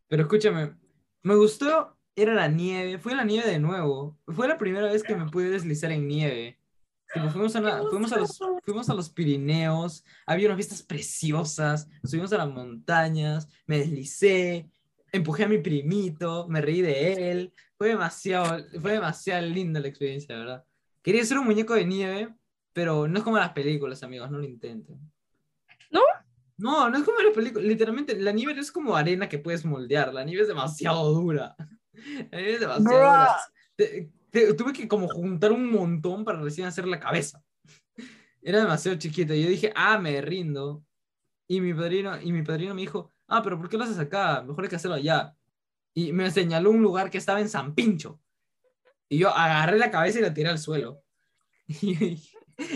Pero 0.08 0.24
escúchame, 0.24 0.76
me 1.24 1.36
gustó, 1.36 1.98
era 2.16 2.34
la 2.34 2.48
nieve, 2.48 2.98
fue 2.98 3.16
la 3.16 3.24
nieve 3.24 3.50
de 3.50 3.60
nuevo. 3.60 4.18
Fue 4.28 4.48
la 4.48 4.58
primera 4.58 4.92
vez 4.92 5.04
que 5.04 5.16
me 5.16 5.30
pude 5.30 5.50
deslizar 5.50 5.92
en 5.92 6.08
nieve. 6.08 6.58
Tipo, 7.14 7.30
fuimos, 7.30 7.56
a 7.56 7.84
fuimos, 7.90 8.14
a 8.14 8.18
los, 8.18 8.40
fuimos 8.64 8.90
a 8.90 8.94
los 8.94 9.10
Pirineos, 9.10 10.06
había 10.26 10.48
unas 10.48 10.58
vistas 10.58 10.82
preciosas, 10.82 11.90
subimos 12.04 12.32
a 12.32 12.38
las 12.38 12.50
montañas, 12.50 13.50
me 13.66 13.80
deslicé, 13.80 14.70
empujé 15.12 15.44
a 15.44 15.50
mi 15.50 15.58
primito, 15.58 16.48
me 16.48 16.62
reí 16.62 16.82
de 16.82 17.32
él. 17.32 17.54
Fue 17.78 17.90
demasiado, 17.90 18.64
fue 18.80 18.94
demasiado 18.94 19.46
linda 19.46 19.80
la 19.80 19.90
experiencia, 19.90 20.38
¿verdad? 20.38 20.64
Quería 21.02 21.26
ser 21.26 21.40
un 21.40 21.46
muñeco 21.46 21.74
de 21.74 21.86
nieve, 21.86 22.34
pero 22.72 23.08
no 23.08 23.18
es 23.18 23.24
como 23.24 23.38
las 23.38 23.52
películas, 23.52 24.04
amigos, 24.04 24.32
no 24.32 24.38
lo 24.38 24.46
intenten. 24.46 25.00
¿No? 26.62 26.90
No, 26.90 26.98
es 26.98 27.04
como 27.04 27.20
las 27.20 27.34
películas. 27.34 27.66
Literalmente, 27.68 28.18
la 28.20 28.32
nieve 28.32 28.54
no 28.54 28.62
es 28.62 28.72
como 28.72 28.96
arena 28.96 29.28
que 29.28 29.40
puedes 29.40 29.66
moldear. 29.66 30.14
La 30.14 30.24
nieve 30.24 30.44
es 30.44 30.48
demasiado 30.48 31.12
dura. 31.14 31.56
La 32.32 32.38
nieve 32.38 32.54
es 32.54 32.60
demasiado 32.60 32.98
dura. 32.98 33.38
Te- 33.76 34.12
te- 34.30 34.54
tuve 34.54 34.72
que 34.74 34.88
como 34.88 35.08
juntar 35.08 35.52
un 35.52 35.70
montón 35.72 36.24
para 36.24 36.40
recién 36.42 36.68
hacer 36.68 36.88
la 36.88 37.00
cabeza. 37.00 37.44
Era 38.42 38.60
demasiado 38.60 38.98
chiquito. 38.98 39.34
Y 39.34 39.44
yo 39.44 39.50
dije, 39.50 39.72
ah, 39.76 39.98
me 40.00 40.22
rindo. 40.22 40.84
Y 41.48 41.60
mi 41.62 41.74
padrino, 41.74 42.20
y 42.22 42.32
mi 42.32 42.44
padrino 42.44 42.74
me 42.74 42.82
dijo, 42.82 43.12
ah, 43.28 43.42
pero 43.44 43.58
¿por 43.58 43.68
qué 43.70 43.78
lo 43.78 43.84
haces 43.84 44.00
acá? 44.00 44.42
Mejor 44.42 44.64
hay 44.64 44.70
que 44.70 44.76
hacerlo 44.78 44.96
allá. 44.96 45.36
Y 45.94 46.14
me 46.14 46.32
señaló 46.32 46.70
un 46.72 46.82
lugar 46.82 47.10
que 47.10 47.18
estaba 47.18 47.42
en 47.42 47.50
San 47.50 47.76
Pincho. 47.76 48.20
Y 49.10 49.18
yo 49.18 49.30
agarré 49.36 49.78
la 49.78 49.92
cabeza 49.92 50.20
y 50.20 50.22
la 50.22 50.34
tiré 50.34 50.50
al 50.50 50.60
suelo. 50.60 51.02
Y, 51.82 52.14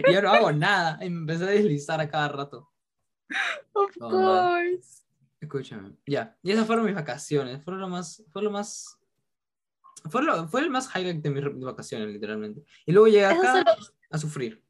y 0.09 0.13
yo 0.13 0.21
no 0.21 0.31
hago 0.31 0.51
nada. 0.51 0.97
Y 1.05 1.09
me 1.09 1.19
empecé 1.19 1.43
a 1.43 1.47
deslizar 1.47 1.99
a 2.01 2.09
cada 2.09 2.27
rato. 2.29 2.69
Of 3.73 3.91
Oh, 3.99 4.09
course. 4.09 5.03
Escúchame, 5.41 5.95
ya. 6.05 6.35
Y 6.41 6.51
esas 6.51 6.65
fueron 6.65 6.85
mis 6.85 6.95
vacaciones. 6.95 7.63
Fue 7.63 7.73
lo 7.75 7.87
más. 7.87 8.23
Fue 8.31 8.41
lo 8.41 8.51
más. 8.51 8.97
Fue, 10.09 10.23
lo- 10.23 10.47
fue 10.47 10.61
el 10.61 10.69
más 10.69 10.89
highlight 10.95 11.21
de 11.23 11.29
mis 11.29 11.63
vacaciones, 11.65 12.07
literalmente. 12.09 12.63
Y 12.85 12.91
luego 12.91 13.07
llegué 13.07 13.25
Eso 13.25 13.39
acá 13.39 13.51
solo, 13.53 13.71
a 14.11 14.17
sufrir. 14.17 14.63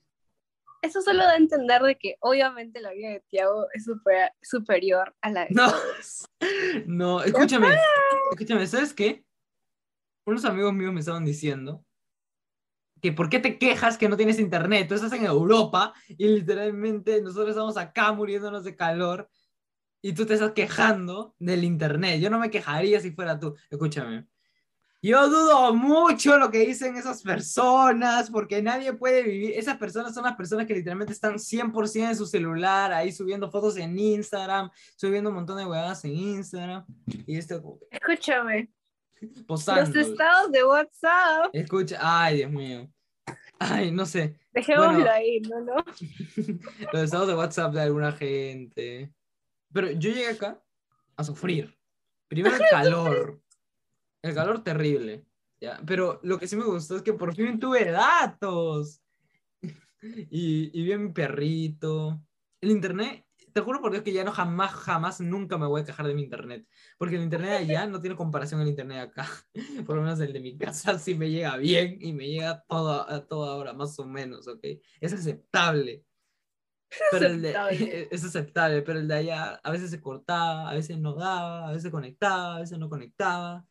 eso 0.82 1.02
solo 1.02 1.20
da 1.24 1.32
a 1.32 1.38
entender 1.38 1.82
de 1.82 1.98
que 1.98 2.16
obviamente 2.22 2.80
la 2.80 2.92
vida 2.92 3.10
de 3.10 3.20
Tiago 3.30 3.68
es 3.74 3.84
super- 3.86 4.32
superior 4.42 5.14
a 5.22 5.30
la 5.32 5.42
de 5.46 5.48
No. 5.52 5.70
todos. 5.72 6.26
No, 6.88 7.22
escúchame. 7.24 7.78
Escúchame, 8.32 8.66
¿sabes 8.68 8.94
qué? 8.94 9.26
Unos 10.26 10.44
amigos 10.46 10.74
míos 10.74 10.92
me 10.94 11.00
estaban 11.02 11.24
diciendo 11.26 11.85
que 13.06 13.12
por 13.12 13.30
qué 13.30 13.38
te 13.38 13.60
quejas 13.60 14.00
que 14.00 14.10
no 14.10 14.18
tienes 14.18 14.40
internet. 14.40 14.88
Tú 14.88 14.96
estás 14.96 15.14
en 15.14 15.26
Europa 15.26 15.94
y 16.08 16.28
literalmente 16.28 17.22
nosotros 17.22 17.50
estamos 17.50 17.78
acá 17.78 18.12
muriéndonos 18.12 18.64
de 18.64 18.76
calor 18.76 19.30
y 20.02 20.14
tú 20.14 20.26
te 20.26 20.34
estás 20.34 20.54
quejando 20.54 21.36
del 21.38 21.64
internet. 21.64 22.20
Yo 22.20 22.32
no 22.32 22.40
me 22.40 22.50
quejaría 22.50 23.00
si 23.00 23.12
fuera 23.12 23.40
tú. 23.40 23.56
Escúchame. 23.70 24.26
Yo 25.04 25.30
dudo 25.30 25.76
mucho 25.76 26.40
lo 26.40 26.50
que 26.50 26.66
dicen 26.66 26.98
esas 26.98 27.22
personas, 27.22 28.32
porque 28.32 28.64
nadie 28.64 28.92
puede 28.94 29.22
vivir. 29.22 29.52
Esas 29.52 29.78
personas 29.78 30.16
son 30.16 30.24
las 30.24 30.36
personas 30.36 30.66
que 30.66 30.74
literalmente 30.74 31.14
están 31.14 31.36
100% 31.36 32.10
en 32.10 32.16
su 32.16 32.26
celular, 32.26 32.92
ahí 32.92 33.12
subiendo 33.12 33.52
fotos 33.52 33.78
en 33.78 34.00
Instagram, 34.00 34.72
subiendo 34.96 35.30
un 35.30 35.36
montón 35.36 35.60
de 35.60 35.66
huevadas 35.68 36.04
en 36.06 36.16
Instagram. 36.16 36.84
Y 37.28 37.38
esto 37.38 37.78
Escúchame, 37.92 38.72
posando. 39.48 39.82
los 39.82 39.96
estados 40.08 40.52
de 40.52 40.64
WhatsApp, 40.64 41.50
Escucha, 41.54 41.98
ay, 42.02 42.38
Dios 42.38 42.52
mío. 42.52 42.90
Ay, 43.60 43.92
no 43.92 44.06
sé. 44.06 44.38
dejémoslo 44.54 44.94
Bueno. 44.94 45.12
ahí, 45.12 45.40
¿no? 45.42 45.62
¿no? 45.62 45.76
Los 46.94 47.02
estados 47.04 47.28
de 47.28 47.36
WhatsApp 47.36 47.74
de 47.74 47.82
alguna 47.82 48.12
gente. 48.12 49.14
Pero 49.74 49.92
yo 49.92 50.10
llegué 50.12 50.28
acá 50.30 50.62
a 51.16 51.24
sufrir. 51.24 51.78
Primero 52.28 52.56
el 52.56 52.62
calor. 52.70 53.42
El 54.22 54.34
calor 54.36 54.64
terrible. 54.64 55.26
¿ya? 55.62 55.80
Pero 55.86 56.20
lo 56.24 56.38
que 56.38 56.48
sí 56.48 56.56
me 56.58 56.66
gustó 56.66 56.98
es 56.98 57.02
que 57.02 57.14
por 57.14 57.34
fin 57.34 57.60
tuve 57.60 57.90
datos. 57.92 59.02
Y, 60.30 60.70
y 60.80 60.84
vi 60.84 60.92
a 60.92 61.00
mi 61.00 61.12
perrito. 61.12 62.22
El 62.62 62.70
internet, 62.70 63.25
te 63.56 63.62
juro 63.62 63.80
por 63.80 63.90
Dios 63.90 64.04
que 64.04 64.12
ya 64.12 64.26
no 64.26 64.34
jamás, 64.34 64.74
jamás, 64.74 65.22
nunca 65.22 65.58
me 65.58 65.66
voy 65.66 65.82
a 65.82 65.86
quejar 65.86 66.06
de 66.06 66.14
mi 66.14 66.24
internet. 66.24 66.68
Porque 66.98 67.16
el 67.16 67.22
internet 67.22 67.52
allá 67.62 67.88
no 67.88 68.02
tiene 68.02 68.18
comparación 68.18 68.60
al 68.60 68.68
internet 68.68 69.00
acá. 69.00 69.30
Por 69.88 69.96
lo 69.96 70.02
menos 70.02 70.20
el 70.20 70.34
de 70.34 70.42
mi 70.42 70.58
casa 70.58 71.00
sí 71.00 71.16
me 71.16 71.32
llega 71.32 71.56
bien 71.56 71.98
y 72.02 72.12
me 72.12 72.28
llega 72.28 72.66
todo, 72.68 73.10
a 73.10 73.26
toda 73.26 73.56
hora, 73.56 73.72
más 73.72 73.98
o 73.98 74.06
menos, 74.06 74.50
¿ok? 74.50 74.60
Es 75.00 75.14
aceptable. 75.14 76.04
Pero 77.12 77.28
el 77.28 77.42
de, 77.42 77.56
es 78.12 78.26
aceptable, 78.26 78.82
pero 78.82 79.00
el 79.00 79.08
de 79.08 79.16
allá 79.16 79.56
a 79.64 79.72
veces 79.72 79.90
se 79.90 80.02
cortaba, 80.02 80.70
a 80.70 80.74
veces 80.74 80.98
no 80.98 81.14
daba, 81.16 81.70
a 81.70 81.72
veces 81.72 81.90
conectaba, 81.90 82.58
a 82.58 82.60
veces 82.60 82.78
no 82.78 82.90
conectaba. 82.90 83.66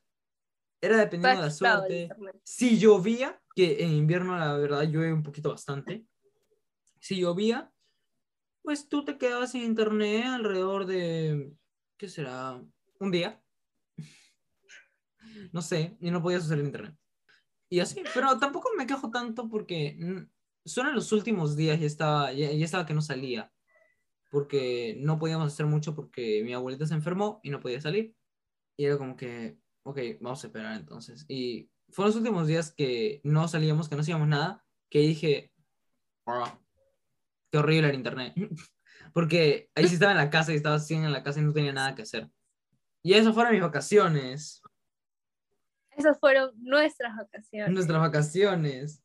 Era 0.80 0.96
dependiendo 0.96 1.42
de 1.42 1.46
la 1.46 1.52
suerte. 1.52 2.08
Si 2.42 2.78
llovía, 2.78 3.38
que 3.54 3.84
en 3.84 3.92
invierno 3.92 4.38
la 4.38 4.56
verdad 4.56 4.84
llueve 4.84 5.12
un 5.12 5.22
poquito 5.22 5.50
bastante. 5.50 6.06
Si 7.00 7.16
llovía, 7.16 7.70
pues 8.64 8.88
tú 8.88 9.04
te 9.04 9.18
quedabas 9.18 9.52
sin 9.52 9.62
internet 9.64 10.24
alrededor 10.26 10.86
de, 10.86 11.54
¿qué 11.98 12.08
será? 12.08 12.60
Un 12.98 13.10
día. 13.12 13.40
No 15.52 15.62
sé, 15.62 15.96
y 16.00 16.10
no 16.10 16.22
podías 16.22 16.44
usar 16.44 16.58
el 16.58 16.66
internet. 16.66 16.96
Y 17.70 17.80
así, 17.80 18.02
pero 18.14 18.38
tampoco 18.38 18.70
me 18.76 18.86
quejo 18.86 19.10
tanto 19.10 19.48
porque 19.48 19.98
solo 20.64 20.90
en 20.90 20.94
los 20.96 21.12
últimos 21.12 21.56
días 21.56 21.80
ya 21.80 21.86
estaba, 21.86 22.32
ya, 22.32 22.48
estaba 22.50 22.86
que 22.86 22.94
no 22.94 23.02
salía. 23.02 23.52
porque 24.30 24.96
no 25.00 25.18
podíamos 25.18 25.52
hacer 25.52 25.66
mucho 25.66 25.94
porque 25.94 26.42
mi 26.44 26.54
abuelita 26.54 26.86
se 26.86 26.94
enfermó 26.94 27.40
y 27.44 27.50
no 27.50 27.60
podía 27.60 27.80
salir. 27.80 28.16
Y 28.76 28.86
era 28.86 28.98
como 28.98 29.16
que, 29.16 29.58
ok, 29.84 29.98
vamos 30.20 30.42
a 30.44 30.48
esperar 30.48 30.76
entonces. 30.76 31.24
Y 31.28 31.70
fueron 31.90 32.10
los 32.10 32.16
últimos 32.16 32.48
días 32.48 32.72
que 32.72 33.20
no 33.24 33.46
salíamos, 33.48 33.88
que 33.88 33.94
no 33.96 34.02
hacíamos 34.02 34.28
nada, 34.28 34.64
que 34.90 35.00
dije, 35.00 35.52
"Ah, 36.26 36.60
qué 37.54 37.58
horrible 37.58 37.88
el 37.88 37.94
internet. 37.94 38.34
porque 39.14 39.70
ahí 39.76 39.86
sí 39.86 39.94
estaba 39.94 40.10
en 40.10 40.18
la 40.18 40.28
casa 40.28 40.52
y 40.52 40.56
estaba 40.56 40.74
así 40.74 40.94
en 40.94 41.12
la 41.12 41.22
casa 41.22 41.38
y 41.38 41.44
no 41.44 41.52
tenía 41.52 41.72
nada 41.72 41.94
que 41.94 42.02
hacer. 42.02 42.28
Y 43.00 43.14
eso 43.14 43.32
fueron 43.32 43.52
mis 43.52 43.62
vacaciones, 43.62 44.60
Esas 45.96 46.18
fueron 46.18 46.50
nuestras 46.56 47.14
vacaciones. 47.16 47.72
nuestras 47.72 48.00
vacaciones. 48.00 49.04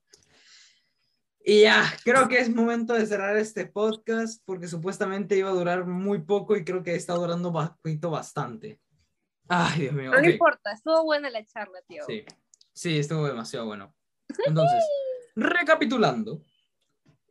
Y 1.45 1.61
ya, 1.61 1.83
creo 2.03 2.27
que 2.27 2.39
es 2.39 2.49
momento 2.49 2.95
de 2.95 3.05
cerrar 3.05 3.37
este 3.37 3.67
podcast 3.67 4.41
porque 4.45 4.67
supuestamente 4.67 5.37
iba 5.37 5.49
a 5.49 5.53
durar 5.53 5.85
muy 5.85 6.23
poco 6.23 6.57
y 6.57 6.65
creo 6.65 6.81
que 6.81 6.95
está 6.95 7.13
durando 7.13 7.51
bastante. 7.51 8.81
Ay, 9.47 9.81
Dios 9.81 9.93
mío. 9.93 10.09
Pero 10.09 10.21
ok. 10.21 10.25
no 10.25 10.31
importa, 10.31 10.71
estuvo 10.71 11.03
buena 11.03 11.29
la 11.29 11.45
charla, 11.45 11.81
tío. 11.87 12.03
Sí, 12.07 12.25
sí, 12.73 12.97
estuvo 12.97 13.27
demasiado 13.27 13.67
bueno. 13.67 13.93
Entonces, 14.47 14.83
recapitulando, 15.35 16.41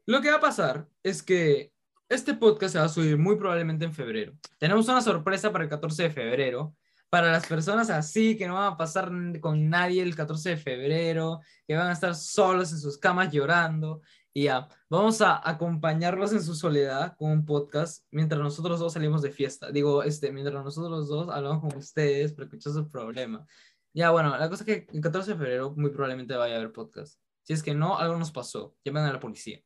lo 0.09 0.23
que 0.23 0.31
va 0.31 0.37
a 0.37 0.41
pasar 0.41 0.89
es 1.03 1.23
que 1.23 1.71
este 2.09 2.33
podcast 2.33 2.73
se 2.73 2.79
va 2.79 2.87
a 2.87 2.89
subir 2.89 3.19
muy 3.19 3.37
probablemente 3.37 3.85
en 3.85 3.93
febrero. 3.93 4.33
Tenemos 4.57 4.89
una 4.89 5.03
sorpresa 5.03 5.53
para 5.53 5.65
el 5.65 5.71
14 5.71 6.05
de 6.05 6.11
febrero. 6.11 6.75
Para 7.11 7.31
las 7.31 7.47
personas 7.47 7.91
así 7.91 8.37
que 8.37 8.49
no 8.49 8.55
van 8.55 8.73
a 8.73 8.77
pasar 8.79 9.11
con 9.41 9.69
nadie 9.69 10.03
el 10.03 10.17
14 10.17 10.51
de 10.51 10.57
febrero, 10.57 11.41
que 11.67 11.77
van 11.77 11.89
a 11.89 11.93
estar 11.93 12.15
solos 12.15 12.73
en 12.73 12.79
sus 12.79 12.97
camas 12.97 13.31
llorando. 13.31 14.01
Y 14.33 14.45
ya, 14.45 14.67
vamos 14.89 15.21
a 15.21 15.47
acompañarlos 15.47 16.33
en 16.33 16.43
su 16.43 16.55
soledad 16.55 17.15
con 17.19 17.31
un 17.31 17.45
podcast 17.45 18.07
mientras 18.11 18.41
nosotros 18.41 18.81
dos 18.81 18.95
salimos 18.95 19.21
de 19.21 19.31
fiesta. 19.31 19.71
Digo, 19.71 20.03
este, 20.03 20.33
mientras 20.33 20.65
nosotros 20.65 21.07
dos 21.09 21.29
hablamos 21.29 21.61
con 21.61 21.77
ustedes 21.77 22.33
para 22.33 22.45
escuchar 22.45 22.73
sus 22.73 22.89
problemas. 22.89 23.47
Ya, 23.93 24.11
bueno, 24.11 24.39
la 24.39 24.49
cosa 24.49 24.65
es 24.65 24.67
que 24.67 24.87
el 24.91 25.03
14 25.03 25.33
de 25.33 25.37
febrero 25.37 25.75
muy 25.77 25.91
probablemente 25.91 26.35
vaya 26.35 26.55
a 26.55 26.59
haber 26.59 26.73
podcast. 26.73 27.21
Si 27.43 27.53
es 27.53 27.63
que 27.63 27.75
no, 27.75 27.99
algo 27.99 28.17
nos 28.17 28.33
pasó. 28.33 28.75
Llamen 28.85 29.05
a 29.05 29.13
la 29.13 29.21
policía. 29.21 29.63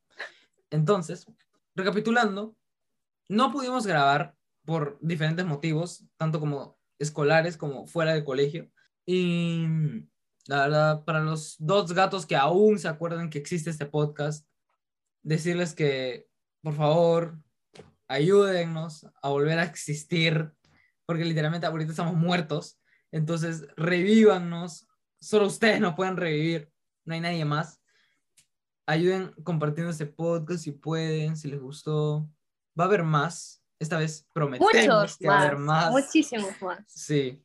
Entonces, 0.73 1.27
recapitulando, 1.77 2.57
no 3.29 3.53
pudimos 3.53 3.87
grabar 3.87 4.35
por 4.65 4.99
diferentes 5.01 5.45
motivos, 5.45 6.05
tanto 6.17 6.41
como 6.41 6.79
escolares 6.99 7.57
como 7.57 7.87
fuera 7.87 8.15
del 8.15 8.25
colegio. 8.25 8.71
Y 9.05 9.67
la 10.47 10.63
verdad, 10.63 11.05
para 11.05 11.21
los 11.21 11.57
dos 11.59 11.93
gatos 11.93 12.27
que 12.27 12.37
aún 12.37 12.79
se 12.79 12.89
acuerdan 12.89 13.31
que 13.31 13.39
existe 13.39 13.71
este 13.71 13.87
podcast, 13.87 14.49
decirles 15.23 15.75
que, 15.75 16.27
por 16.63 16.75
favor, 16.75 17.39
ayúdennos 18.09 19.07
a 19.21 19.29
volver 19.29 19.59
a 19.59 19.65
existir, 19.65 20.53
porque 21.05 21.25
literalmente 21.25 21.67
ahorita 21.67 21.91
estamos 21.91 22.15
muertos. 22.15 22.79
Entonces, 23.11 23.67
revívanos. 23.77 24.89
Solo 25.21 25.47
ustedes 25.47 25.81
nos 25.81 25.95
pueden 25.95 26.17
revivir, 26.17 26.73
no 27.05 27.15
hay 27.15 27.21
nadie 27.21 27.45
más. 27.45 27.82
Ayuden 28.93 29.33
compartiendo 29.43 29.91
este 29.91 30.05
podcast 30.05 30.65
si 30.65 30.73
pueden, 30.73 31.35
si 31.35 31.49
les 31.49 31.59
gustó. 31.59 32.29
Va 32.79 32.85
a 32.85 32.87
haber 32.89 33.05
más. 33.05 33.65
Esta 33.81 33.97
vez 33.97 34.29
prometemos 34.35 34.71
Muchos 34.71 35.17
que 35.17 35.29
va 35.29 35.39
a 35.39 35.43
haber 35.45 35.57
más, 35.57 35.91
muchísimos 35.91 36.61
más. 36.61 36.85
Sí, 36.89 37.43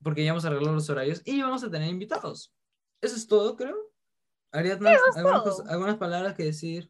porque 0.00 0.24
ya 0.24 0.30
vamos 0.30 0.44
a 0.44 0.48
arreglar 0.48 0.72
los 0.72 0.88
horarios 0.88 1.22
y 1.24 1.42
vamos 1.42 1.64
a 1.64 1.70
tener 1.72 1.88
invitados. 1.88 2.54
Eso 3.02 3.16
es 3.16 3.26
todo, 3.26 3.56
creo. 3.56 3.74
Ariadna, 4.52 4.96
¿algunas, 5.66 5.96
palabras 5.96 6.34
que 6.34 6.44
decir. 6.44 6.88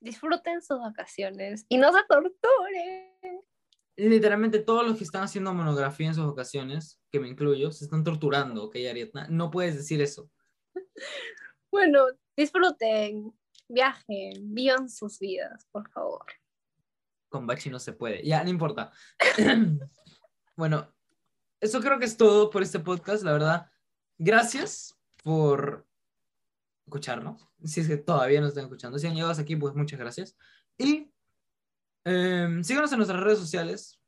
Disfruten 0.00 0.62
sus 0.62 0.78
vacaciones 0.78 1.66
y 1.68 1.76
no 1.76 1.92
se 1.92 2.04
torturen. 2.08 3.42
Literalmente 3.96 4.60
todos 4.60 4.86
los 4.86 4.96
que 4.96 5.02
están 5.02 5.24
haciendo 5.24 5.52
monografía 5.52 6.06
en 6.06 6.14
sus 6.14 6.26
vacaciones, 6.26 7.00
que 7.10 7.18
me 7.18 7.26
incluyo, 7.26 7.72
se 7.72 7.86
están 7.86 8.04
torturando, 8.04 8.62
¿ok, 8.62 8.76
Ariadna? 8.88 9.26
No 9.28 9.50
puedes 9.50 9.74
decir 9.74 10.00
eso. 10.00 10.30
Bueno, 11.72 12.06
disfruten, 12.36 13.32
viajen, 13.68 14.54
vivan 14.54 14.88
sus 14.88 15.18
vidas, 15.18 15.66
por 15.70 15.88
favor. 15.90 16.24
Con 17.28 17.46
Bachi 17.46 17.70
no 17.70 17.78
se 17.78 17.92
puede. 17.92 18.24
Ya, 18.24 18.42
no 18.44 18.50
importa. 18.50 18.92
bueno, 20.56 20.92
eso 21.60 21.80
creo 21.80 21.98
que 21.98 22.04
es 22.04 22.16
todo 22.16 22.50
por 22.50 22.62
este 22.62 22.78
podcast, 22.78 23.24
la 23.24 23.32
verdad. 23.32 23.70
Gracias 24.18 24.96
por 25.22 25.86
escucharnos. 26.86 27.48
Si 27.64 27.80
es 27.80 27.88
que 27.88 27.96
todavía 27.96 28.40
nos 28.40 28.50
están 28.50 28.64
escuchando. 28.64 28.98
Si 28.98 29.06
han 29.06 29.14
llegado 29.14 29.30
hasta 29.30 29.42
aquí, 29.42 29.56
pues 29.56 29.74
muchas 29.74 29.98
gracias. 29.98 30.36
Y 30.78 31.10
em, 32.04 32.62
síganos 32.62 32.92
en 32.92 32.98
nuestras 32.98 33.22
redes 33.22 33.38
sociales, 33.38 34.00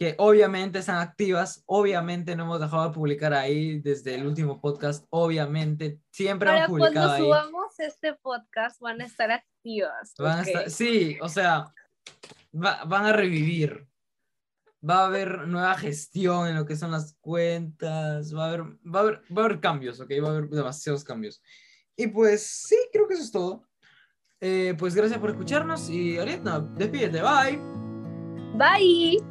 que 0.00 0.14
obviamente 0.16 0.78
están 0.78 0.96
activas. 0.96 1.62
Obviamente 1.66 2.34
no 2.34 2.44
hemos 2.44 2.58
dejado 2.58 2.88
de 2.88 2.94
publicar 2.94 3.34
ahí 3.34 3.80
desde 3.80 4.14
el 4.14 4.26
último 4.26 4.58
podcast. 4.58 5.04
Obviamente, 5.10 6.00
siempre 6.10 6.46
Para 6.46 6.64
hemos 6.64 6.70
cuando 6.70 6.86
publicado 6.86 7.12
ahí. 7.12 7.22
subamos 7.22 7.78
este 7.80 8.14
podcast 8.14 8.80
van 8.80 9.02
a 9.02 9.04
estar 9.04 9.30
activas. 9.30 10.14
Van 10.18 10.38
a 10.38 10.40
¿ok? 10.40 10.48
estar- 10.48 10.70
sí, 10.70 11.18
o 11.20 11.28
sea, 11.28 11.66
va- 12.54 12.82
van 12.84 13.04
a 13.04 13.12
revivir. 13.12 13.86
Va 14.82 15.00
a 15.02 15.06
haber 15.08 15.46
nueva 15.46 15.74
gestión 15.76 16.48
en 16.48 16.56
lo 16.56 16.64
que 16.64 16.76
son 16.76 16.90
las 16.92 17.14
cuentas. 17.20 18.34
Va 18.34 18.46
a 18.46 18.48
haber, 18.48 18.62
va 18.62 19.00
a 19.00 19.02
haber, 19.02 19.16
va 19.36 19.42
a 19.42 19.44
haber 19.44 19.60
cambios, 19.60 20.00
¿ok? 20.00 20.10
Va 20.24 20.28
a 20.28 20.30
haber 20.30 20.48
demasiados 20.48 21.04
cambios. 21.04 21.42
Y 21.94 22.06
pues 22.06 22.46
sí, 22.46 22.76
creo 22.90 23.06
que 23.06 23.12
eso 23.12 23.22
es 23.22 23.30
todo. 23.32 23.68
Eh, 24.40 24.74
pues 24.78 24.94
gracias 24.94 25.20
por 25.20 25.28
escucharnos 25.28 25.90
y 25.90 26.16
Ariadna, 26.18 26.60
despídete, 26.60 27.20
bye. 27.20 27.58
Bye. 28.56 29.29